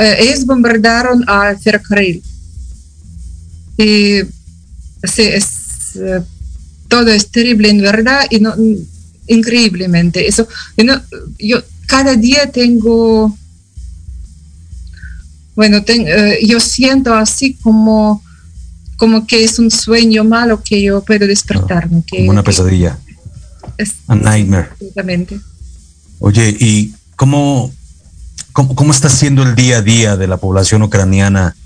ellos 0.00 0.46
bombardearon 0.46 1.28
al 1.28 1.58
ferrocarril. 1.58 2.22
Y 3.76 4.20
sí, 5.02 5.22
es, 5.22 5.98
todo 6.86 7.08
es 7.08 7.28
terrible 7.32 7.68
en 7.68 7.82
verdad 7.82 8.24
y 8.30 8.38
no, 8.38 8.54
increíblemente. 9.26 10.26
Eso, 10.26 10.46
no, 10.76 11.00
yo 11.38 11.62
cada 11.86 12.14
día 12.14 12.50
tengo 12.50 13.36
bueno, 15.58 15.82
eh, 15.88 16.38
yo 16.46 16.60
siento 16.60 17.12
así 17.12 17.54
como, 17.54 18.22
como 18.96 19.26
que 19.26 19.42
es 19.42 19.58
un 19.58 19.72
sueño 19.72 20.22
malo 20.22 20.62
que 20.62 20.80
yo 20.80 21.02
puedo 21.02 21.26
despertarme. 21.26 22.04
que, 22.06 22.18
como 22.18 22.30
una 22.30 22.44
pesadilla. 22.44 22.96
Es, 23.76 23.94
A 24.06 24.14
nightmare. 24.14 24.68
Exactamente. 24.78 25.40
Oye, 26.20 26.56
¿y 26.60 26.94
cómo, 27.16 27.72
cómo, 28.52 28.76
cómo 28.76 28.92
está 28.92 29.08
siendo 29.08 29.42
el 29.42 29.56
día 29.56 29.78
a 29.78 29.82
día 29.82 30.16
de 30.16 30.28
la 30.28 30.36
población 30.36 30.84
ucraniana? 30.84 31.56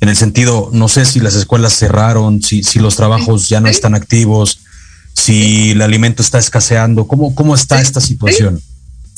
En 0.00 0.08
el 0.08 0.14
sentido, 0.14 0.70
no 0.72 0.88
sé 0.88 1.04
si 1.04 1.18
las 1.18 1.34
escuelas 1.34 1.72
cerraron, 1.72 2.42
si, 2.42 2.62
si 2.62 2.78
los 2.78 2.94
trabajos 2.94 3.48
ya 3.48 3.60
no 3.60 3.66
están 3.66 3.96
activos, 3.96 4.60
si 5.12 5.72
el 5.72 5.82
alimento 5.82 6.22
está 6.22 6.38
escaseando. 6.38 7.08
¿Cómo, 7.08 7.34
cómo 7.34 7.56
está 7.56 7.80
esta 7.80 8.00
situación? 8.00 8.62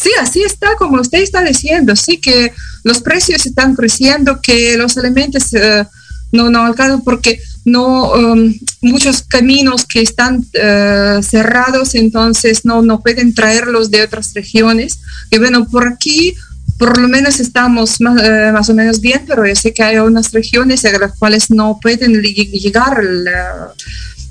Sí, 0.02 0.10
así 0.20 0.42
está, 0.42 0.74
como 0.76 1.00
usted 1.00 1.20
está 1.20 1.42
diciendo, 1.42 1.94
sí 1.94 2.18
que 2.18 2.52
los 2.82 3.00
precios 3.00 3.46
están 3.46 3.76
creciendo, 3.76 4.40
que 4.42 4.76
los 4.76 4.96
alimentos 4.98 5.52
uh, 5.52 5.86
no, 6.32 6.50
no 6.50 6.64
alcanzan 6.64 7.02
porque 7.02 7.40
no 7.64 8.12
um, 8.12 8.52
muchos 8.80 9.22
caminos 9.22 9.86
que 9.86 10.02
están 10.02 10.38
uh, 10.38 11.22
cerrados, 11.22 11.94
entonces 11.94 12.64
no, 12.64 12.82
no 12.82 13.00
pueden 13.00 13.32
traerlos 13.32 13.92
de 13.92 14.02
otras 14.02 14.34
regiones. 14.34 14.98
Y 15.30 15.38
bueno, 15.38 15.68
por 15.68 15.86
aquí 15.86 16.34
por 16.78 16.98
lo 16.98 17.06
menos 17.06 17.38
estamos 17.38 18.00
más, 18.00 18.20
uh, 18.20 18.52
más 18.52 18.68
o 18.68 18.74
menos 18.74 19.00
bien, 19.00 19.22
pero 19.28 19.46
yo 19.46 19.54
sé 19.54 19.72
que 19.72 19.84
hay 19.84 19.98
unas 19.98 20.32
regiones 20.32 20.84
a 20.84 20.98
las 20.98 21.16
cuales 21.16 21.48
no 21.50 21.78
pueden 21.80 22.20
llegar 22.20 23.00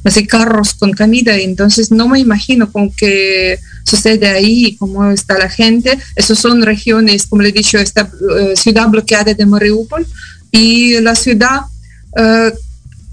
así 0.03 0.25
carros 0.25 0.73
con 0.73 0.93
comida, 0.93 1.37
entonces 1.37 1.91
no 1.91 2.07
me 2.07 2.19
imagino 2.19 2.71
con 2.71 2.91
que 2.91 3.59
sucede 3.83 4.27
ahí, 4.27 4.75
cómo 4.77 5.11
está 5.11 5.37
la 5.37 5.49
gente. 5.49 5.97
Esas 6.15 6.39
son 6.39 6.61
regiones, 6.61 7.27
como 7.27 7.41
le 7.41 7.49
he 7.49 7.51
dicho, 7.51 7.77
esta 7.77 8.03
uh, 8.03 8.55
ciudad 8.55 8.87
bloqueada 8.87 9.33
de 9.33 9.45
Mariupol 9.45 10.05
y 10.51 10.99
la 11.01 11.15
ciudad 11.15 11.61
uh, 12.17 12.51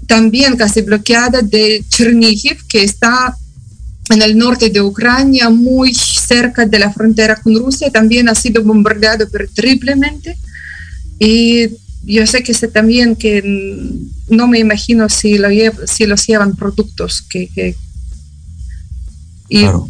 también 0.07 0.57
casi 0.57 0.81
bloqueada 0.81 1.41
de 1.41 1.83
Chernihiv, 1.89 2.65
que 2.67 2.83
está 2.83 3.35
en 4.09 4.21
el 4.23 4.35
norte 4.37 4.69
de 4.69 4.81
Ucrania, 4.81 5.49
muy 5.49 5.93
cerca 5.93 6.65
de 6.65 6.79
la 6.79 6.91
frontera 6.91 7.35
con 7.35 7.55
Rusia, 7.55 7.91
también 7.91 8.27
ha 8.27 8.33
sido 8.33 8.63
bombardeado 8.63 9.27
triplemente. 9.53 10.35
Y 11.19 11.67
yo 12.15 12.25
sé 12.25 12.41
que 12.41 12.53
sé 12.53 12.67
también 12.67 13.15
que 13.15 13.43
no 14.29 14.47
me 14.47 14.59
imagino 14.59 15.09
si, 15.09 15.37
lo 15.37 15.49
si 15.85 16.05
los 16.05 16.25
llevan 16.25 16.55
productos 16.55 17.21
que... 17.21 17.47
que 17.47 17.75
y, 19.47 19.61
claro. 19.61 19.87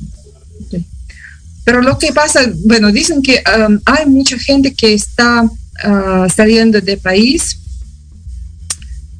Pero 1.63 1.82
lo 1.82 1.99
que 1.99 2.11
pasa, 2.11 2.41
bueno, 2.65 2.91
dicen 2.91 3.22
que 3.22 3.43
um, 3.55 3.80
hay 3.86 4.07
mucha 4.07 4.39
gente 4.39 4.74
que 4.74 4.93
está 4.93 5.43
uh, 5.43 6.30
saliendo 6.36 6.82
del 6.82 6.97
país. 6.97 7.59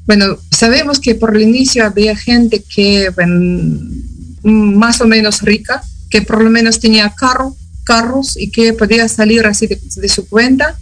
Bueno, 0.08 0.38
sabemos 0.50 1.00
que 1.00 1.14
por 1.14 1.36
el 1.36 1.43
inicio 1.43 1.86
había 1.86 2.18
gente 2.18 2.64
que, 2.64 3.10
bueno, 3.12 3.80
más 4.41 5.00
o 5.00 5.06
menos 5.06 5.43
rica, 5.43 5.84
que 6.10 6.24
por 6.24 6.43
lo 6.43 6.50
menos 6.50 6.80
tenía 6.80 7.14
carro, 7.16 7.56
carros 7.84 8.36
y 8.36 8.50
que 8.50 8.74
podía 8.74 9.08
salir 9.08 9.45
así 9.45 9.68
de, 9.68 9.80
de 9.95 10.10
su 10.10 10.28
cuenta 10.28 10.76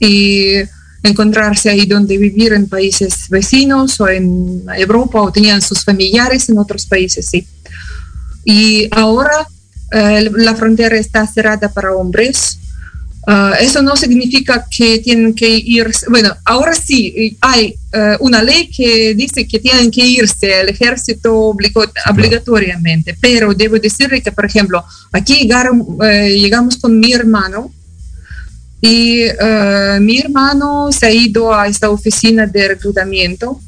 y 0.00 0.64
encontrarse 1.06 1.70
ahí 1.70 1.86
donde 1.86 2.18
vivir 2.18 2.52
en 2.52 2.68
países 2.68 3.28
vecinos 3.28 4.00
o 4.00 4.08
en 4.08 4.62
Europa 4.76 5.20
o 5.20 5.32
tenían 5.32 5.60
sus 5.62 5.84
familiares 5.84 6.48
en 6.48 6.58
otros 6.58 6.86
países, 6.86 7.26
sí. 7.26 7.46
Y 8.44 8.88
ahora 8.90 9.46
uh, 9.92 10.36
la 10.36 10.54
frontera 10.54 10.96
está 10.96 11.26
cerrada 11.26 11.68
para 11.68 11.94
hombres. 11.94 12.58
Uh, 13.26 13.54
eso 13.60 13.82
no 13.82 13.96
significa 13.96 14.64
que 14.70 15.00
tienen 15.00 15.34
que 15.34 15.48
ir, 15.48 15.90
bueno, 16.08 16.32
ahora 16.44 16.72
sí, 16.74 17.36
hay 17.40 17.74
uh, 17.92 18.24
una 18.24 18.40
ley 18.40 18.68
que 18.68 19.16
dice 19.16 19.48
que 19.48 19.58
tienen 19.58 19.90
que 19.90 20.06
irse 20.06 20.54
al 20.54 20.68
ejército 20.68 21.34
obligo, 21.34 21.84
obligatoriamente, 22.08 23.16
pero 23.20 23.52
debo 23.52 23.80
decirle 23.80 24.22
que, 24.22 24.30
por 24.30 24.44
ejemplo, 24.44 24.84
aquí 25.10 25.38
llegaron, 25.38 25.84
llegamos 26.00 26.76
con 26.76 27.00
mi 27.00 27.12
hermano 27.12 27.72
y 28.80 29.24
mi 30.00 30.18
hermano 30.18 30.90
se 30.92 31.06
ha 31.06 31.10
ido 31.10 31.54
a 31.54 31.66
esta 31.66 31.90
oficina 31.90 32.46
de 32.46 32.68
reclutamiento 32.68 33.60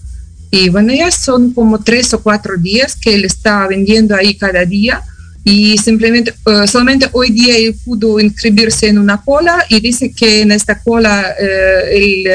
y 0.50 0.68
bueno, 0.70 0.94
ya 0.94 1.10
son 1.10 1.52
como 1.52 1.82
tres 1.82 2.14
o 2.14 2.22
cuatro 2.22 2.56
días 2.56 2.96
que 2.96 3.14
él 3.14 3.24
está 3.24 3.66
vendiendo 3.66 4.14
ahí 4.14 4.34
cada 4.34 4.64
día 4.64 5.02
y 5.44 5.78
simplemente, 5.78 6.34
uh, 6.46 6.66
solamente 6.66 7.08
hoy 7.12 7.30
día 7.30 7.56
él 7.56 7.76
pudo 7.84 8.18
inscribirse 8.20 8.88
en 8.88 8.98
una 8.98 9.22
cola 9.22 9.64
y 9.68 9.80
dice 9.80 10.12
que 10.12 10.42
en 10.42 10.50
esta 10.52 10.80
cola 10.80 11.34
uh, 11.38 11.86
él 11.90 12.26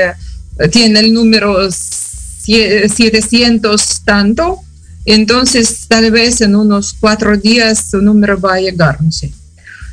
uh, 0.59 0.67
tiene 0.69 0.99
el 0.99 1.13
número 1.13 1.69
700 1.71 4.01
tanto, 4.03 4.59
entonces 5.05 5.85
tal 5.87 6.11
vez 6.11 6.41
en 6.41 6.55
unos 6.55 6.93
cuatro 6.99 7.37
días 7.37 7.85
su 7.91 8.01
número 8.01 8.39
va 8.39 8.55
a 8.55 8.61
llegar, 8.61 8.99
no 9.01 9.11
sé. 9.11 9.31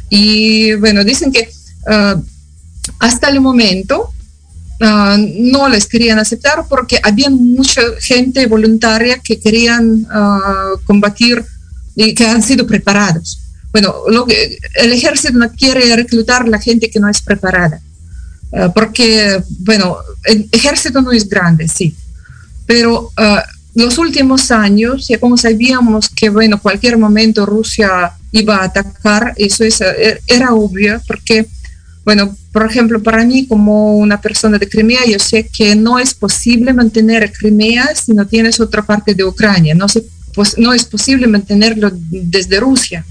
Y 0.09 0.73
bueno, 0.75 1.05
dicen 1.05 1.31
que 1.31 1.51
hasta 2.99 3.29
el 3.29 3.41
momento 3.41 4.13
Uh, 4.83 5.19
no 5.53 5.69
les 5.69 5.85
querían 5.85 6.19
aceptar 6.19 6.65
porque 6.67 6.99
había 7.03 7.29
mucha 7.29 7.83
gente 8.01 8.47
voluntaria 8.47 9.19
que 9.19 9.39
querían 9.39 10.07
uh, 10.07 10.81
combatir 10.87 11.45
y 11.95 12.15
que 12.15 12.27
han 12.27 12.43
sido 12.43 12.67
preparados. 12.67 13.41
Bueno, 13.73 13.95
el 14.77 14.93
ejército 14.95 15.35
no 15.35 15.53
quiere 15.53 15.95
reclutar 15.95 16.45
a 16.45 16.47
la 16.47 16.59
gente 16.59 16.89
que 16.89 16.99
no 16.99 17.11
es 17.11 17.21
preparada, 17.21 17.79
uh, 18.53 18.73
porque, 18.73 19.43
bueno, 19.59 19.99
el 20.25 20.49
ejército 20.51 21.03
no 21.03 21.13
es 21.13 21.29
grande, 21.29 21.69
sí, 21.69 21.95
pero 22.65 23.13
los 23.75 23.99
últimos 23.99 24.51
años, 24.51 25.09
como 25.21 25.37
sabíamos 25.37 26.09
que, 26.09 26.31
bueno, 26.31 26.59
cualquier 26.59 26.97
momento 26.97 27.45
Rusia 27.45 28.13
iba 28.33 28.57
a 28.57 28.65
atacar, 28.65 29.35
eso 29.37 29.63
es, 29.63 29.83
era 30.27 30.55
obvio, 30.55 31.03
porque, 31.07 31.47
bueno, 32.05 32.35
por 32.53 32.67
ejemplo, 32.67 33.03
para 33.03 33.25
mí 33.25 33.47
como 33.47 33.99
una 33.99 34.21
persona 34.21 34.59
de 34.59 34.69
Crimea, 34.69 35.01
yo 35.07 35.19
sé 35.19 35.49
que 35.53 35.77
no 35.77 35.99
es 35.99 36.15
posible 36.15 36.73
mantener 36.73 37.33
Crimea 37.33 37.95
si 37.95 38.13
no 38.13 38.27
tienes 38.27 38.59
otra 38.61 38.83
parte 38.83 39.15
de 39.15 39.25
Ucrania, 39.25 39.75
no 39.75 39.89
se 39.89 40.05
pues 40.35 40.57
no 40.59 40.73
es 40.73 40.85
posible 40.85 41.27
mantenerlo 41.27 41.91
desde 41.93 42.61
Rusia. 42.61 43.05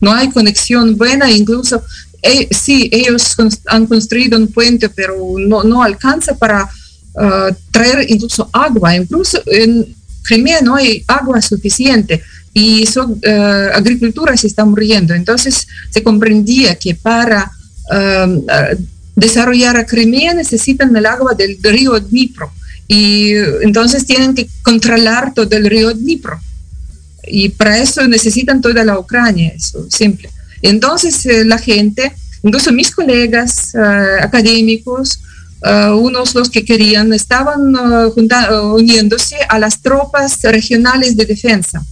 No 0.00 0.12
hay 0.12 0.30
conexión 0.30 0.96
buena, 0.96 1.30
incluso 1.30 1.82
eh, 2.22 2.48
sí, 2.50 2.88
ellos 2.92 3.36
han 3.66 3.86
construido 3.86 4.38
un 4.38 4.48
puente, 4.48 4.88
pero 4.88 5.14
no, 5.38 5.62
no 5.62 5.82
alcanza 5.82 6.36
para 6.36 6.64
uh, 6.64 7.54
traer 7.70 8.10
incluso 8.10 8.48
agua. 8.52 8.96
Incluso 8.96 9.42
en 9.46 9.94
Crimea 10.22 10.60
no 10.62 10.74
hay 10.74 11.04
agua 11.06 11.40
suficiente 11.42 12.22
y 12.52 12.86
su 12.86 13.00
uh, 13.02 13.20
agricultura 13.74 14.36
se 14.36 14.46
está 14.46 14.64
muriendo. 14.64 15.14
Entonces 15.14 15.66
se 15.90 16.02
comprendía 16.02 16.74
que 16.76 16.94
para 16.94 17.50
uh, 17.90 18.76
desarrollar 19.16 19.86
Crimea 19.86 20.34
necesitan 20.34 20.94
el 20.96 21.06
agua 21.06 21.34
del 21.34 21.58
río 21.62 21.98
Dnipro 21.98 22.52
y 22.86 23.32
entonces 23.62 24.04
tienen 24.04 24.34
que 24.34 24.48
controlar 24.62 25.32
todo 25.34 25.56
el 25.56 25.66
río 25.66 25.92
Dnipro. 25.92 26.38
Y 27.26 27.48
para 27.50 27.78
eso 27.78 28.06
necesitan 28.06 28.60
toda 28.60 28.84
la 28.84 28.98
Ucrania, 28.98 29.52
eso, 29.54 29.86
simple. 29.90 30.28
Entonces 30.60 31.24
eh, 31.26 31.44
la 31.44 31.58
gente, 31.58 32.12
incluso 32.42 32.72
mis 32.72 32.90
colegas 32.90 33.74
eh, 33.74 34.18
académicos, 34.20 35.20
eh, 35.64 35.88
unos 35.90 36.34
los 36.34 36.50
que 36.50 36.64
querían, 36.64 37.12
estaban 37.14 37.74
uniéndose 38.74 39.36
a 39.48 39.58
las 39.58 39.80
tropas 39.80 40.42
regionales 40.42 41.16
de 41.16 41.24
defensa. 41.24 41.82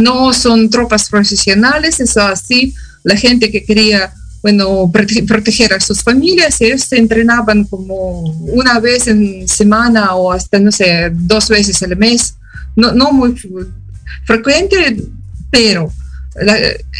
No 0.00 0.32
son 0.32 0.70
tropas 0.70 1.10
profesionales, 1.10 2.00
eso 2.00 2.22
así, 2.22 2.74
la 3.02 3.16
gente 3.16 3.50
que 3.50 3.62
quería 3.62 4.14
bueno, 4.42 4.90
proteger 4.90 5.72
a 5.72 5.80
sus 5.80 6.02
familias, 6.02 6.60
ellos 6.60 6.82
se 6.82 6.98
entrenaban 6.98 7.64
como 7.64 8.22
una 8.22 8.80
vez 8.80 9.06
en 9.06 9.46
semana 9.46 10.16
o 10.16 10.32
hasta, 10.32 10.58
no 10.58 10.72
sé, 10.72 11.10
dos 11.12 11.48
veces 11.48 11.80
al 11.84 11.96
mes. 11.96 12.34
No, 12.74 12.92
no 12.92 13.12
muy 13.12 13.36
frecuente, 14.26 15.00
pero 15.50 15.92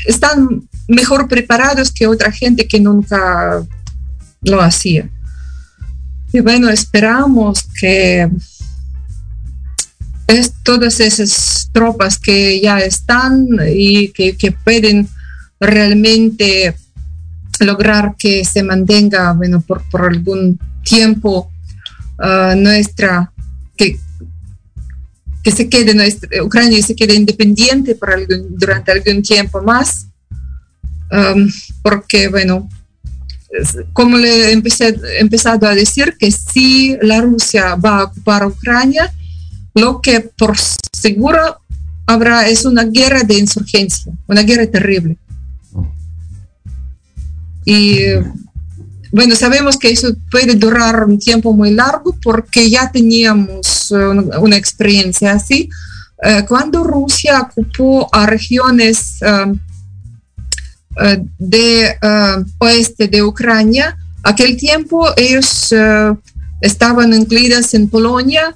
están 0.07 0.68
mejor 0.86 1.26
preparados 1.26 1.90
que 1.90 2.07
otra 2.07 2.30
gente 2.30 2.68
que 2.68 2.78
nunca 2.78 3.66
lo 4.43 4.61
hacía. 4.61 5.11
Y 6.32 6.40
bueno, 6.40 6.70
esperamos 6.70 7.64
que 7.80 8.28
es, 10.28 10.53
todas 10.62 11.01
esas 11.01 11.70
tropas 11.72 12.18
que 12.18 12.61
ya 12.61 12.78
están 12.78 13.49
y 13.74 14.09
que, 14.09 14.36
que 14.36 14.53
pueden 14.53 15.09
realmente 15.59 16.74
lograr 17.63 18.15
que 18.19 18.45
se 18.45 18.63
mantenga, 18.63 19.33
bueno, 19.33 19.61
por, 19.61 19.83
por 19.91 20.03
algún 20.03 20.59
tiempo 20.85 21.51
uh, 22.19 22.57
nuestra, 22.57 23.33
que, 23.77 23.99
que 25.43 25.51
se 25.51 25.69
quede 25.69 25.95
nuestra, 25.95 26.43
Ucrania 26.43 26.83
se 26.83 26.95
quede 26.95 27.15
independiente 27.15 27.95
por 27.95 28.11
durante 28.51 28.93
algún 28.93 29.23
tiempo 29.23 29.63
más, 29.63 30.07
porque, 31.83 32.29
bueno, 32.29 32.69
como 33.93 34.17
le 34.17 34.51
he 34.51 34.53
empezado 34.53 35.67
a 35.67 35.75
decir, 35.75 36.17
que 36.19 36.31
si 36.31 36.97
la 37.03 37.21
Rusia 37.21 37.75
va 37.75 37.99
a 37.99 38.05
ocupar 38.05 38.47
Ucrania, 38.47 39.13
lo 39.75 40.01
que 40.01 40.21
por 40.21 40.57
seguro 40.59 41.61
habrá 42.07 42.49
es 42.49 42.65
una 42.65 42.85
guerra 42.85 43.23
de 43.23 43.39
insurgencia, 43.39 44.13
una 44.27 44.43
guerra 44.43 44.67
terrible. 44.67 45.17
Y 47.65 47.99
bueno, 49.11 49.37
sabemos 49.37 49.77
que 49.77 49.91
eso 49.91 50.15
puede 50.31 50.55
durar 50.55 51.05
un 51.05 51.19
tiempo 51.19 51.53
muy 51.53 51.71
largo 51.73 52.17
porque 52.23 52.71
ya 52.71 52.91
teníamos 52.91 53.91
eh, 53.93 53.97
una 54.41 54.57
experiencia 54.57 55.33
así. 55.33 55.69
Eh, 56.23 56.45
cuando 56.49 56.83
Rusia 56.83 57.41
ocupó 57.43 58.09
a 58.11 58.27
regiones 58.27 59.19
uh, 59.23 59.55
de 61.39 61.97
oeste 62.59 63.09
de 63.09 63.23
Ucrania, 63.23 63.97
aquel 64.23 64.57
tiempo 64.57 65.09
ellos 65.17 65.75
estaban 66.61 67.15
incluidos 67.15 67.73
en 67.75 67.89
Polonia. 67.89 68.55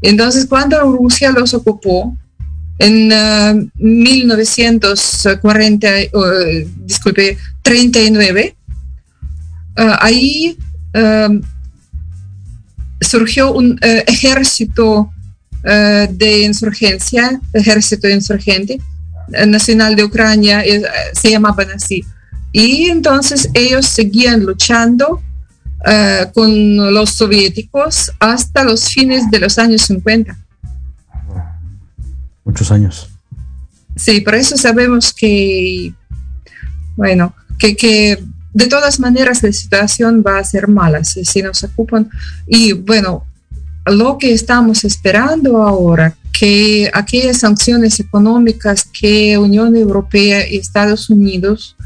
Entonces, 0.00 0.46
cuando 0.46 0.80
Rusia 0.80 1.30
los 1.32 1.52
ocupó, 1.52 2.16
en 2.78 3.70
1940, 3.76 5.88
disculpe, 6.78 7.38
39, 7.62 8.56
ah, 9.76 9.98
ahí 10.00 10.56
ah, 10.94 11.28
surgió 13.00 13.52
un 13.52 13.78
eh, 13.82 14.02
ejército 14.06 15.10
de 15.64 16.42
insurgencia, 16.42 17.40
ejército 17.54 18.06
insurgente 18.06 18.78
nacional 19.46 19.96
de 19.96 20.04
Ucrania, 20.04 20.62
se 21.14 21.30
llamaban 21.30 21.70
así. 21.70 22.04
Y 22.52 22.90
entonces 22.90 23.48
ellos 23.54 23.86
seguían 23.86 24.44
luchando 24.44 25.22
con 26.34 26.92
los 26.92 27.12
soviéticos 27.12 28.12
hasta 28.20 28.62
los 28.62 28.90
fines 28.90 29.30
de 29.30 29.38
los 29.38 29.58
años 29.58 29.80
50. 29.86 30.36
Muchos 32.44 32.70
años. 32.70 33.08
Sí, 33.96 34.20
por 34.20 34.34
eso 34.34 34.56
sabemos 34.56 35.12
que, 35.12 35.94
bueno, 36.96 37.34
que, 37.58 38.22
de 38.52 38.66
todas 38.66 39.00
maneras 39.00 39.42
la 39.42 39.52
situación 39.52 40.22
va 40.26 40.38
a 40.38 40.44
ser 40.44 40.68
mala 40.68 41.04
si, 41.04 41.24
si 41.24 41.42
nos 41.42 41.62
ocupan. 41.64 42.08
Y 42.46 42.72
bueno, 42.72 43.24
lo 43.86 44.18
que 44.18 44.32
estamos 44.32 44.84
esperando 44.84 45.62
ahora, 45.62 46.16
que 46.32 46.90
aquellas 46.92 47.38
sanciones 47.38 48.00
económicas 48.00 48.84
que 48.84 49.38
Unión 49.38 49.76
Europea 49.76 50.48
y 50.48 50.56
Estados 50.56 51.08
Unidos 51.08 51.76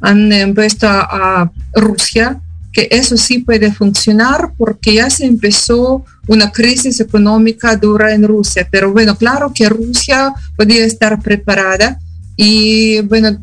han 0.00 0.32
impuesto 0.32 0.86
a, 0.88 1.50
Rusia, 1.74 2.40
que 2.72 2.88
eso 2.90 3.16
sí 3.16 3.38
puede 3.38 3.72
funcionar 3.72 4.52
porque 4.56 4.94
ya 4.94 5.10
se 5.10 5.24
empezó 5.24 6.04
una 6.28 6.50
crisis 6.50 7.00
económica 7.00 7.76
dura 7.76 8.14
en 8.14 8.26
Rusia. 8.26 8.66
Pero 8.70 8.92
bueno, 8.92 9.16
claro 9.16 9.52
que 9.54 9.68
Rusia 9.68 10.32
podía 10.56 10.84
estar 10.84 11.20
preparada 11.22 11.98
y 12.36 13.00
bueno, 13.02 13.38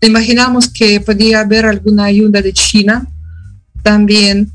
imaginamos 0.00 0.68
que 0.68 1.00
podía 1.00 1.40
haber 1.40 1.66
alguna 1.66 2.04
ayuda 2.04 2.42
de 2.42 2.52
China 2.52 3.06
también, 3.82 4.50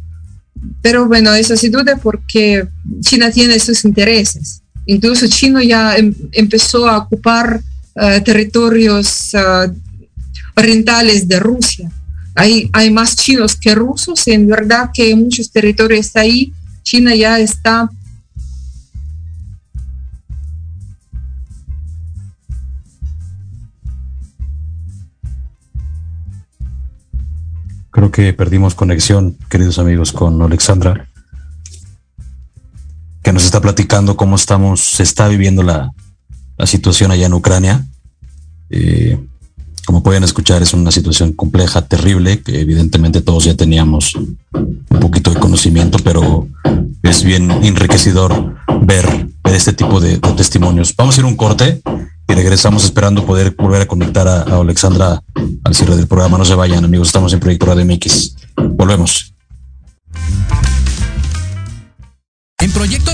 pero 0.81 1.07
bueno, 1.07 1.33
eso 1.33 1.55
sin 1.55 1.71
duda 1.71 1.97
porque 1.97 2.67
China 3.01 3.31
tiene 3.31 3.59
sus 3.59 3.85
intereses. 3.85 4.61
Incluso 4.85 5.27
China 5.27 5.63
ya 5.63 5.95
em, 5.95 6.13
empezó 6.31 6.87
a 6.87 6.97
ocupar 6.97 7.61
eh, 7.95 8.21
territorios 8.21 9.33
uh, 9.33 9.71
orientales 10.55 11.27
de 11.27 11.39
Rusia. 11.39 11.89
Hay, 12.35 12.69
hay 12.73 12.91
más 12.91 13.15
chinos 13.15 13.55
que 13.55 13.73
rusos 13.73 14.27
y 14.27 14.31
en 14.31 14.47
verdad 14.47 14.89
que 14.93 15.15
muchos 15.15 15.49
territorios 15.49 16.15
ahí 16.15 16.51
China 16.85 17.15
ya 17.15 17.39
está 17.39 17.89
Creo 27.89 28.11
que 28.11 28.33
perdimos 28.33 28.75
conexión, 28.75 29.37
queridos 29.49 29.79
amigos, 29.79 30.11
con 30.11 30.41
Alexandra, 30.41 31.07
que 33.23 33.31
nos 33.31 33.45
está 33.45 33.61
platicando 33.61 34.17
cómo 34.17 34.35
estamos, 34.35 34.81
se 34.81 35.03
está 35.03 35.29
viviendo 35.29 35.63
la, 35.63 35.93
situación 36.65 37.11
allá 37.11 37.27
en 37.27 37.33
Ucrania. 37.33 37.85
Eh, 38.69 39.17
como 39.85 40.03
pueden 40.03 40.23
escuchar, 40.23 40.61
es 40.63 40.73
una 40.73 40.91
situación 40.91 41.33
compleja, 41.33 41.83
terrible, 41.83 42.41
que 42.41 42.59
evidentemente 42.59 43.21
todos 43.21 43.45
ya 43.45 43.55
teníamos 43.55 44.15
un 44.15 44.99
poquito 44.99 45.31
de 45.31 45.39
conocimiento, 45.39 45.99
pero 46.03 46.47
es 47.03 47.23
bien 47.23 47.51
enriquecedor 47.51 48.55
ver, 48.81 49.27
este 49.43 49.73
tipo 49.73 49.99
de, 49.99 50.17
testimonios. 50.35 50.95
Vamos 50.95 51.17
a 51.17 51.21
ir 51.21 51.25
un 51.25 51.35
corte 51.35 51.81
y 52.27 52.33
regresamos 52.33 52.83
esperando 52.83 53.25
poder 53.25 53.55
volver 53.55 53.83
a 53.83 53.87
conectar 53.87 54.27
a, 54.27 54.41
Alexandra 54.41 55.21
al 55.63 55.75
cierre 55.75 55.95
del 55.95 56.07
programa. 56.07 56.37
No 56.37 56.45
se 56.45 56.55
vayan, 56.55 56.83
amigos, 56.83 57.07
estamos 57.07 57.31
en 57.33 57.39
Proyecto 57.39 57.67
Radio 57.67 57.85
MX. 57.85 58.35
Volvemos. 58.55 59.33
En 62.59 62.71
Proyecto 62.71 63.13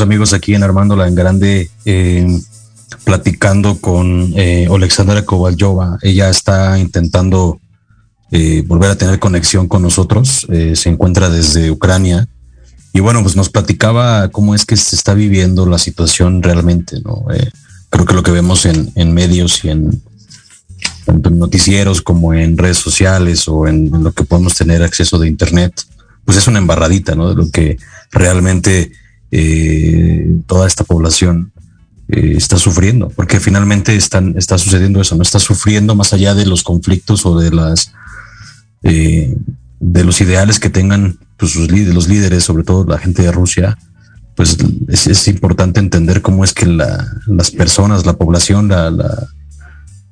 Amigos, 0.00 0.32
aquí 0.32 0.54
en 0.54 0.62
Armándola 0.62 1.08
en 1.08 1.14
Grande, 1.14 1.70
eh, 1.84 2.26
platicando 3.04 3.80
con 3.80 4.32
eh, 4.36 4.68
Alexandra 4.70 5.24
Kovalyova. 5.24 5.98
Ella 6.02 6.28
está 6.28 6.78
intentando 6.78 7.60
eh, 8.30 8.62
volver 8.66 8.90
a 8.90 8.96
tener 8.96 9.18
conexión 9.18 9.68
con 9.68 9.82
nosotros. 9.82 10.46
Eh, 10.50 10.74
se 10.76 10.88
encuentra 10.88 11.30
desde 11.30 11.70
Ucrania. 11.70 12.28
Y 12.92 13.00
bueno, 13.00 13.22
pues 13.22 13.36
nos 13.36 13.48
platicaba 13.50 14.28
cómo 14.28 14.54
es 14.54 14.64
que 14.64 14.76
se 14.76 14.96
está 14.96 15.14
viviendo 15.14 15.66
la 15.66 15.78
situación 15.78 16.42
realmente, 16.42 17.00
¿no? 17.04 17.24
creo 17.88 18.04
que 18.04 18.14
lo 18.14 18.22
que 18.22 18.30
vemos 18.30 18.66
en, 18.66 18.92
en 18.96 19.14
medios 19.14 19.64
y 19.64 19.70
en, 19.70 20.02
tanto 21.04 21.28
en 21.28 21.38
noticieros 21.38 22.02
como 22.02 22.34
en 22.34 22.58
redes 22.58 22.78
sociales 22.78 23.46
o 23.48 23.66
en, 23.66 23.94
en, 23.94 24.02
lo 24.02 24.12
que 24.12 24.24
podemos 24.24 24.54
tener 24.54 24.82
acceso 24.82 25.18
de 25.18 25.28
internet, 25.28 25.72
pues 26.24 26.36
es 26.36 26.46
una 26.48 26.58
embarradita, 26.58 27.14
¿no? 27.14 27.28
De 27.28 27.34
lo 27.36 27.50
que 27.50 27.78
realmente 28.10 28.92
eh, 29.32 30.40
toda 30.46 30.66
esta 30.66 30.82
población 30.82 31.52
eh, 32.08 32.34
está 32.36 32.58
sufriendo, 32.58 33.10
porque 33.10 33.38
finalmente 33.38 33.94
está 33.94 34.58
sucediendo 34.58 35.00
eso, 35.00 35.14
no 35.14 35.22
está 35.22 35.38
sufriendo 35.38 35.94
más 35.94 36.12
allá 36.12 36.34
de 36.34 36.46
los 36.46 36.64
conflictos 36.64 37.24
o 37.24 37.38
de 37.38 37.52
las 37.52 37.92
eh, 38.82 39.36
de 39.78 40.04
los 40.04 40.20
ideales 40.20 40.58
que 40.58 40.68
tengan 40.68 41.18
pues, 41.36 41.52
sus 41.52 41.70
líderes, 41.70 41.94
los 41.94 42.08
líderes, 42.08 42.44
sobre 42.44 42.64
todo 42.64 42.84
la 42.84 42.98
gente 42.98 43.22
de 43.22 43.30
Rusia, 43.30 43.78
pues 44.34 44.56
es, 44.88 45.28
importante 45.28 45.80
entender 45.80 46.22
cómo 46.22 46.44
es 46.44 46.52
que 46.52 46.66
la, 46.66 47.06
las 47.26 47.50
personas, 47.50 48.06
la 48.06 48.14
población, 48.14 48.68
la, 48.68 49.28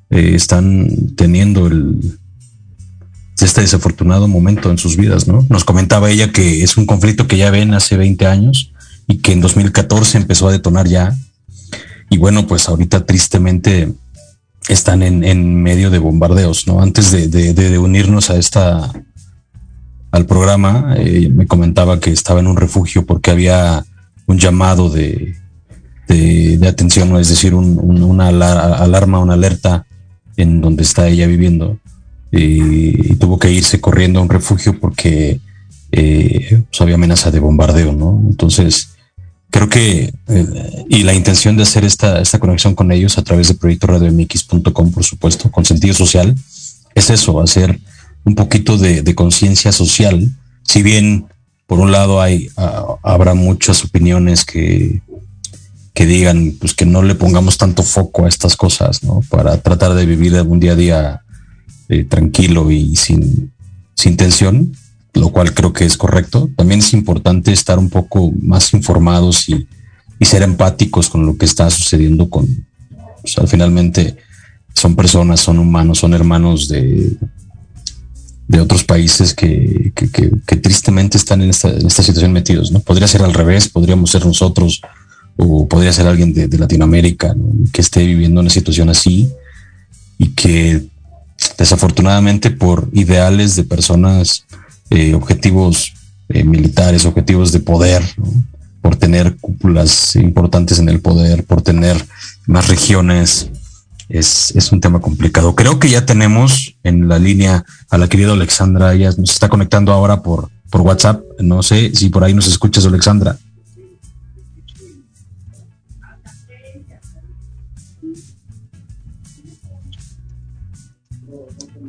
están 0.09 1.15
teniendo 1.15 1.69
este 3.39 3.61
desafortunado 3.61 4.27
momento 4.27 4.71
en 4.71 4.77
sus 4.77 4.97
vidas, 4.97 5.27
¿no? 5.27 5.45
Nos 5.49 5.63
comentaba 5.63 6.09
ella 6.09 6.31
que 6.31 6.63
es 6.63 6.77
un 6.77 6.85
conflicto 6.85 7.27
que 7.27 7.37
ya 7.37 7.51
ven 7.51 7.73
hace 7.73 7.97
20 7.97 8.25
años 8.25 8.71
y 9.09 9.17
que 9.17 9.31
en 9.31 9.41
2014 9.41 10.19
empezó 10.19 10.47
a 10.47 10.51
detonar 10.51 10.87
ya. 10.87 11.17
Y 12.11 12.19
bueno, 12.19 12.45
pues 12.45 12.69
ahorita 12.69 13.07
tristemente 13.07 13.91
están 14.67 15.01
en, 15.01 15.23
en 15.23 15.61
medio 15.63 15.89
de 15.89 15.97
bombardeos, 15.97 16.67
¿no? 16.67 16.79
Antes 16.79 17.11
de, 17.11 17.77
unirnos 17.79 18.29
a 18.29 18.37
esta, 18.37 18.93
al 20.11 20.25
programa, 20.27 20.93
eh, 20.95 21.27
me 21.27 21.47
comentaba 21.47 21.99
que 21.99 22.11
estaba 22.11 22.39
en 22.39 22.45
un 22.45 22.55
refugio 22.55 23.03
porque 23.07 23.31
había 23.31 23.83
un 24.27 24.37
llamado 24.37 24.91
de, 24.91 25.35
de, 26.07 26.57
de 26.59 26.67
atención, 26.67 27.15
es 27.17 27.29
decir, 27.29 27.55
un, 27.55 27.79
un, 27.81 28.03
una 28.03 28.27
alarma, 28.27 29.19
una 29.19 29.33
alerta 29.33 29.87
en 30.37 30.61
donde 30.61 30.83
está 30.83 31.07
ella 31.07 31.25
viviendo. 31.25 31.79
Y, 32.31 33.13
y 33.13 33.15
tuvo 33.15 33.39
que 33.39 33.51
irse 33.51 33.81
corriendo 33.81 34.19
a 34.19 34.21
un 34.21 34.29
refugio 34.29 34.79
porque 34.79 35.39
eh, 35.91 36.61
pues 36.69 36.81
había 36.81 36.93
amenaza 36.93 37.31
de 37.31 37.39
bombardeo, 37.39 37.91
¿no? 37.91 38.21
Entonces, 38.27 38.89
creo 39.49 39.69
que 39.69 40.13
eh, 40.27 40.85
y 40.89 41.03
la 41.03 41.13
intención 41.13 41.57
de 41.57 41.63
hacer 41.63 41.83
esta, 41.83 42.21
esta 42.21 42.39
conexión 42.39 42.75
con 42.75 42.91
ellos 42.91 43.17
a 43.17 43.23
través 43.23 43.47
de 43.47 43.55
proyecto 43.55 43.87
radiomx.com, 43.87 44.91
por 44.91 45.03
supuesto, 45.03 45.51
con 45.51 45.65
sentido 45.65 45.93
social, 45.93 46.35
es 46.95 47.09
eso, 47.09 47.41
hacer 47.41 47.79
un 48.23 48.35
poquito 48.35 48.77
de, 48.77 49.15
conciencia 49.15 49.71
social. 49.71 50.29
Si 50.63 50.83
bien, 50.83 51.25
por 51.67 51.79
un 51.79 51.91
lado, 51.91 52.21
hay 52.21 52.49
habrá 53.03 53.33
muchas 53.33 53.83
opiniones 53.83 54.45
que, 54.45 55.01
que 55.93 56.05
digan 56.05 56.53
pues 56.59 56.73
que 56.73 56.85
no 56.85 57.01
le 57.01 57.15
pongamos 57.15 57.57
tanto 57.57 57.83
foco 57.83 58.25
a 58.25 58.29
estas 58.29 58.55
cosas, 58.55 59.03
¿no? 59.03 59.21
Para 59.29 59.57
tratar 59.61 59.93
de 59.93 60.05
vivir 60.05 60.33
un 60.41 60.59
día 60.59 60.73
a 60.73 60.75
día 60.75 61.21
eh, 61.87 62.03
tranquilo 62.03 62.69
y 62.71 62.95
sin, 62.95 63.51
sin 63.95 64.15
tensión 64.17 64.73
lo 65.13 65.29
cual 65.29 65.53
creo 65.53 65.73
que 65.73 65.85
es 65.85 65.97
correcto. 65.97 66.49
También 66.55 66.79
es 66.79 66.93
importante 66.93 67.51
estar 67.51 67.79
un 67.79 67.89
poco 67.89 68.31
más 68.41 68.73
informados 68.73 69.49
y, 69.49 69.67
ser 70.21 70.43
empáticos 70.43 71.09
con 71.09 71.25
lo 71.25 71.37
que 71.37 71.45
está 71.45 71.69
sucediendo 71.69 72.29
con, 72.29 72.45
o 73.37 73.47
finalmente 73.47 74.17
son 74.73 74.95
personas, 74.95 75.39
son 75.39 75.59
humanos, 75.59 75.99
son 75.99 76.13
hermanos 76.13 76.67
de, 76.67 77.17
de 78.49 78.59
otros 78.59 78.83
países 78.83 79.35
que, 79.35 79.93
tristemente 80.61 81.17
están 81.17 81.43
en 81.43 81.51
esta, 81.51 81.69
en 81.69 81.89
situación 81.89 82.33
metidos, 82.33 82.71
¿no? 82.71 82.79
Podría 82.79 83.07
ser 83.07 83.21
al 83.21 83.33
revés, 83.33 83.69
podríamos 83.69 84.09
ser 84.09 84.25
nosotros 84.25 84.81
o 85.37 85.67
podría 85.67 85.93
ser 85.93 86.07
alguien 86.07 86.33
de, 86.33 86.57
Latinoamérica 86.57 87.35
¿no? 87.35 87.45
que 87.71 87.81
esté 87.81 88.05
viviendo 88.05 88.41
una 88.41 88.49
situación 88.49 88.89
así 88.89 89.31
y 90.17 90.29
que 90.29 90.83
desafortunadamente 91.59 92.49
por 92.49 92.89
ideales 92.91 93.55
de 93.55 93.63
personas 93.63 94.45
eh, 94.89 95.13
objetivos 95.13 95.93
eh, 96.29 96.43
militares, 96.43 97.05
objetivos 97.05 97.51
de 97.51 97.59
poder, 97.59 98.03
por 98.81 98.95
tener 98.95 99.37
cúpulas 99.37 100.15
importantes 100.15 100.79
en 100.79 100.89
el 100.89 101.01
poder, 101.01 101.45
por 101.45 101.61
tener 101.61 102.03
más 102.47 102.67
regiones. 102.67 103.49
Es, 104.07 104.51
es, 104.55 104.71
un 104.71 104.81
tema 104.81 104.99
complicado. 104.99 105.53
Creo 105.53 105.77
que 105.77 105.89
ya 105.89 106.03
tenemos 106.03 106.75
en 106.83 107.07
la 107.07 107.19
línea 107.19 107.63
a 107.91 107.97
la 107.99 108.07
querida 108.07 108.33
Alexandra, 108.33 108.93
ella 108.93 109.11
nos 109.17 109.29
está 109.29 109.49
conectando 109.49 109.91
ahora 109.91 110.23
por, 110.23 110.49
por 110.71 110.81
WhatsApp. 110.81 111.21
No 111.39 111.61
sé 111.61 111.91
si 111.93 112.09
por 112.09 112.23
ahí 112.23 112.33
nos 112.33 112.47
escuchas, 112.47 112.85
Alexandra. 112.85 113.37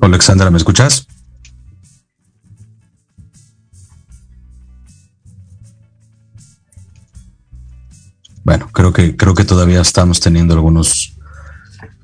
Alexandra, 0.01 0.51
¿me 0.51 0.59
escuchas? 0.59 1.07
Bueno, 8.45 8.69
creo 8.73 8.93
que, 8.93 9.17
creo 9.17 9.35
que 9.35 9.45
todavía 9.45 9.81
estamos 9.81 10.21
teniendo 10.21 10.55
algunos 10.55 11.15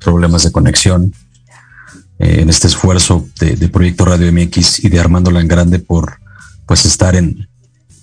problemas 0.01 0.45
de 0.45 0.53
conexión 0.53 1.13
eh, 2.19 2.41
en 2.41 2.49
este 2.49 2.67
esfuerzo 2.67 3.27
de, 3.41 3.69
Proyecto 3.69 4.05
Radio 4.05 4.33
MX 4.33 4.85
y 4.85 4.89
de 4.89 5.01
Armándola 5.01 5.41
en 5.41 5.49
Grande 5.49 5.79
por 5.79 6.19
pues 6.67 6.85
estar 6.85 7.15
en, 7.15 7.49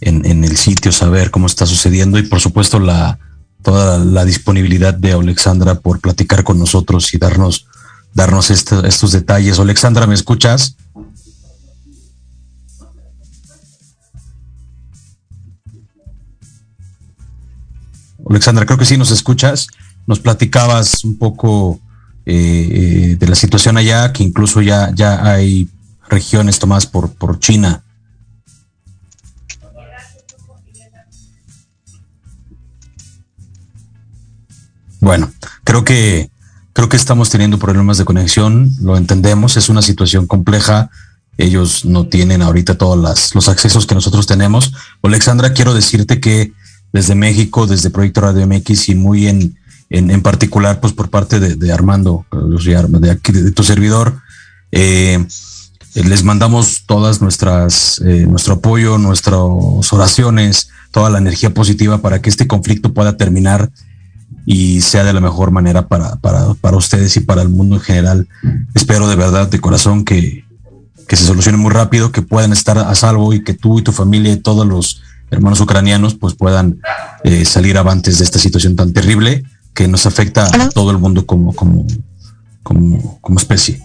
en, 0.01 0.43
el 0.43 0.57
sitio, 0.57 0.91
saber 0.91 1.31
cómo 1.31 1.47
está 1.47 1.65
sucediendo 1.65 2.17
y 2.17 2.23
por 2.23 2.39
supuesto 2.39 2.79
la 2.79 3.19
toda 3.61 3.97
la, 3.97 4.05
la 4.05 4.25
disponibilidad 4.25 4.93
de 4.93 5.13
Alexandra 5.13 5.75
por 5.75 5.99
platicar 5.99 6.43
con 6.43 6.59
nosotros 6.59 7.13
y 7.13 7.17
darnos 7.17 7.67
darnos 8.13 8.51
este, 8.51 8.87
estos 8.87 9.11
detalles. 9.11 9.59
Alexandra, 9.59 10.07
¿me 10.07 10.13
escuchas? 10.13 10.77
Alexandra, 18.29 18.65
creo 18.65 18.77
que 18.77 18.85
sí 18.85 18.97
nos 18.97 19.11
escuchas. 19.11 19.67
Nos 20.05 20.19
platicabas 20.19 21.03
un 21.03 21.17
poco 21.17 21.79
eh, 22.25 23.15
de 23.19 23.27
la 23.27 23.35
situación 23.35 23.77
allá, 23.77 24.11
que 24.13 24.23
incluso 24.23 24.61
ya, 24.61 24.91
ya 24.93 25.25
hay 25.25 25.69
regiones 26.09 26.59
tomadas 26.59 26.85
por, 26.85 27.13
por 27.13 27.39
China. 27.39 27.83
Bueno, 34.99 35.31
creo 35.65 35.83
que 35.83 36.31
creo 36.73 36.89
que 36.89 36.97
estamos 36.97 37.29
teniendo 37.29 37.59
problemas 37.59 37.97
de 37.97 38.05
conexión, 38.05 38.71
lo 38.81 38.97
entendemos, 38.97 39.57
es 39.57 39.69
una 39.69 39.81
situación 39.81 40.27
compleja. 40.27 40.89
Ellos 41.37 41.85
no 41.85 42.07
tienen 42.07 42.41
ahorita 42.41 42.77
todos 42.77 42.97
las, 42.97 43.33
los 43.35 43.47
accesos 43.49 43.85
que 43.85 43.95
nosotros 43.95 44.27
tenemos. 44.27 44.73
Alexandra, 45.01 45.53
quiero 45.53 45.73
decirte 45.73 46.19
que 46.19 46.53
desde 46.93 47.15
México, 47.15 47.67
desde 47.67 47.89
Proyecto 47.89 48.21
Radio 48.21 48.47
MX 48.47 48.89
y 48.89 48.95
muy 48.95 49.27
en, 49.27 49.57
en, 49.89 50.11
en 50.11 50.21
particular, 50.21 50.79
pues 50.79 50.93
por 50.93 51.09
parte 51.09 51.39
de, 51.39 51.73
Armando, 51.73 52.25
de, 52.31 53.11
aquí, 53.11 53.31
de 53.33 53.51
tu 53.51 53.63
servidor. 53.63 54.21
Eh, 54.71 55.25
les 55.95 56.23
mandamos 56.23 56.83
todas 56.85 57.21
nuestras, 57.21 57.99
eh, 58.05 58.25
nuestro 58.27 58.55
apoyo, 58.55 58.97
nuestras 58.99 59.37
oraciones, 59.91 60.69
toda 60.91 61.09
la 61.09 61.17
energía 61.17 61.53
positiva 61.53 61.97
para 61.97 62.21
que 62.21 62.29
este 62.29 62.47
conflicto 62.47 62.93
pueda 62.93 63.17
terminar 63.17 63.71
y 64.45 64.81
sea 64.81 65.03
de 65.03 65.13
la 65.13 65.21
mejor 65.21 65.51
manera 65.51 65.87
para, 65.87 66.15
para, 66.17 66.53
para 66.55 66.77
ustedes 66.77 67.15
y 67.17 67.21
para 67.21 67.41
el 67.41 67.49
mundo 67.49 67.75
en 67.75 67.81
general. 67.81 68.27
Espero 68.75 69.07
de 69.07 69.15
verdad, 69.15 69.47
de 69.47 69.59
corazón, 69.59 70.05
que, 70.05 70.45
que 71.07 71.15
se 71.15 71.25
solucione 71.25 71.57
muy 71.57 71.71
rápido, 71.71 72.11
que 72.11 72.21
puedan 72.21 72.53
estar 72.53 72.77
a 72.77 72.93
salvo 72.93 73.33
y 73.33 73.43
que 73.43 73.53
tú 73.53 73.79
y 73.79 73.83
tu 73.83 73.91
familia 73.91 74.33
y 74.33 74.37
todos 74.37 74.67
los 74.67 75.01
hermanos 75.33 75.59
ucranianos 75.59 76.15
pues 76.15 76.35
puedan 76.35 76.79
eh, 77.23 77.45
salir 77.45 77.77
avantes 77.77 78.19
de 78.19 78.23
esta 78.23 78.39
situación 78.39 78.75
tan 78.75 78.93
terrible 78.93 79.43
que 79.73 79.87
nos 79.87 80.05
afecta 80.05 80.45
a 80.45 80.69
todo 80.69 80.91
el 80.91 80.99
mundo 80.99 81.25
como, 81.25 81.53
como, 81.53 81.85
como, 82.61 83.19
como 83.19 83.39
especie. 83.39 83.83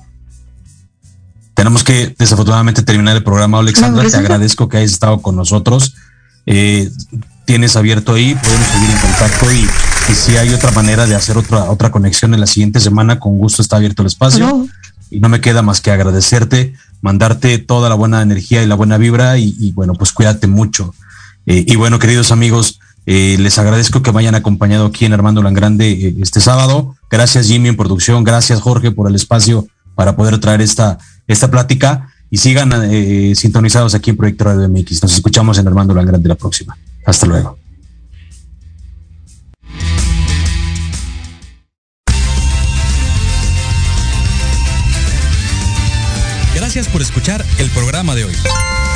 Tenemos 1.54 1.82
que 1.82 2.14
desafortunadamente 2.18 2.82
terminar 2.82 3.16
el 3.16 3.24
programa, 3.24 3.58
Alexandra. 3.58 4.08
Te 4.08 4.16
agradezco 4.16 4.68
que 4.68 4.76
hayas 4.76 4.92
estado 4.92 5.20
con 5.20 5.34
nosotros. 5.34 5.96
Eh, 6.46 6.88
tienes 7.46 7.76
abierto 7.76 8.14
ahí, 8.14 8.34
podemos 8.34 8.66
seguir 8.68 8.90
en 8.90 8.98
contacto 8.98 9.52
y, 9.52 9.68
y, 10.12 10.14
si 10.14 10.36
hay 10.36 10.50
otra 10.50 10.70
manera 10.70 11.06
de 11.06 11.14
hacer 11.14 11.36
otra, 11.36 11.64
otra 11.64 11.90
conexión 11.90 12.32
en 12.34 12.40
la 12.40 12.46
siguiente 12.46 12.78
semana, 12.78 13.18
con 13.18 13.38
gusto 13.38 13.62
está 13.62 13.76
abierto 13.76 14.02
el 14.02 14.08
espacio. 14.08 14.68
Y 15.10 15.20
no 15.20 15.30
me 15.30 15.40
queda 15.40 15.62
más 15.62 15.80
que 15.80 15.90
agradecerte, 15.90 16.74
mandarte 17.00 17.58
toda 17.58 17.88
la 17.88 17.94
buena 17.94 18.20
energía 18.20 18.62
y 18.62 18.66
la 18.66 18.74
buena 18.74 18.98
vibra 18.98 19.38
y, 19.38 19.56
y 19.58 19.72
bueno, 19.72 19.94
pues 19.94 20.12
cuídate 20.12 20.46
mucho. 20.46 20.94
Eh, 21.48 21.64
y 21.66 21.76
bueno, 21.76 21.98
queridos 21.98 22.30
amigos, 22.30 22.78
Eh, 23.10 23.38
les 23.38 23.56
agradezco 23.56 24.02
que 24.02 24.12
me 24.12 24.20
hayan 24.20 24.34
acompañado 24.34 24.84
aquí 24.84 25.06
en 25.06 25.14
Armando 25.14 25.42
Langrande 25.42 25.90
eh, 25.92 26.14
este 26.20 26.42
sábado. 26.42 26.94
Gracias 27.10 27.46
Jimmy 27.46 27.70
en 27.70 27.76
producción, 27.78 28.22
gracias 28.22 28.60
Jorge 28.60 28.90
por 28.90 29.08
el 29.08 29.14
espacio 29.14 29.66
para 29.94 30.14
poder 30.14 30.38
traer 30.40 30.60
esta, 30.60 30.98
esta 31.26 31.50
plática 31.50 32.12
y 32.28 32.36
sigan 32.36 32.70
sintonizados 33.34 33.94
aquí 33.94 34.10
en 34.10 34.18
Proyecto 34.18 34.44
Radio 34.44 34.68
MX. 34.68 35.02
Nos 35.04 35.14
escuchamos 35.14 35.56
en 35.56 35.66
Armando 35.66 35.94
Langrande 35.94 36.28
la 36.28 36.34
próxima. 36.34 36.76
Hasta 37.06 37.24
luego. 37.24 37.56
Gracias 46.54 46.88
por 46.88 47.00
escuchar 47.00 47.42
el 47.58 47.70
programa 47.70 48.14
de 48.14 48.24
hoy. 48.24 48.34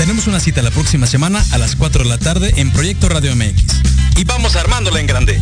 Tenemos 0.02 0.26
una 0.26 0.40
cita 0.40 0.62
la 0.62 0.72
próxima 0.72 1.06
semana 1.06 1.44
a 1.52 1.58
las 1.58 1.76
4 1.76 2.02
de 2.02 2.08
la 2.08 2.18
tarde 2.18 2.52
en 2.56 2.72
Proyecto 2.72 3.08
Radio 3.08 3.36
MX. 3.36 3.62
Y 4.16 4.24
vamos 4.24 4.56
armándola 4.56 4.98
en 4.98 5.06
grande. 5.06 5.40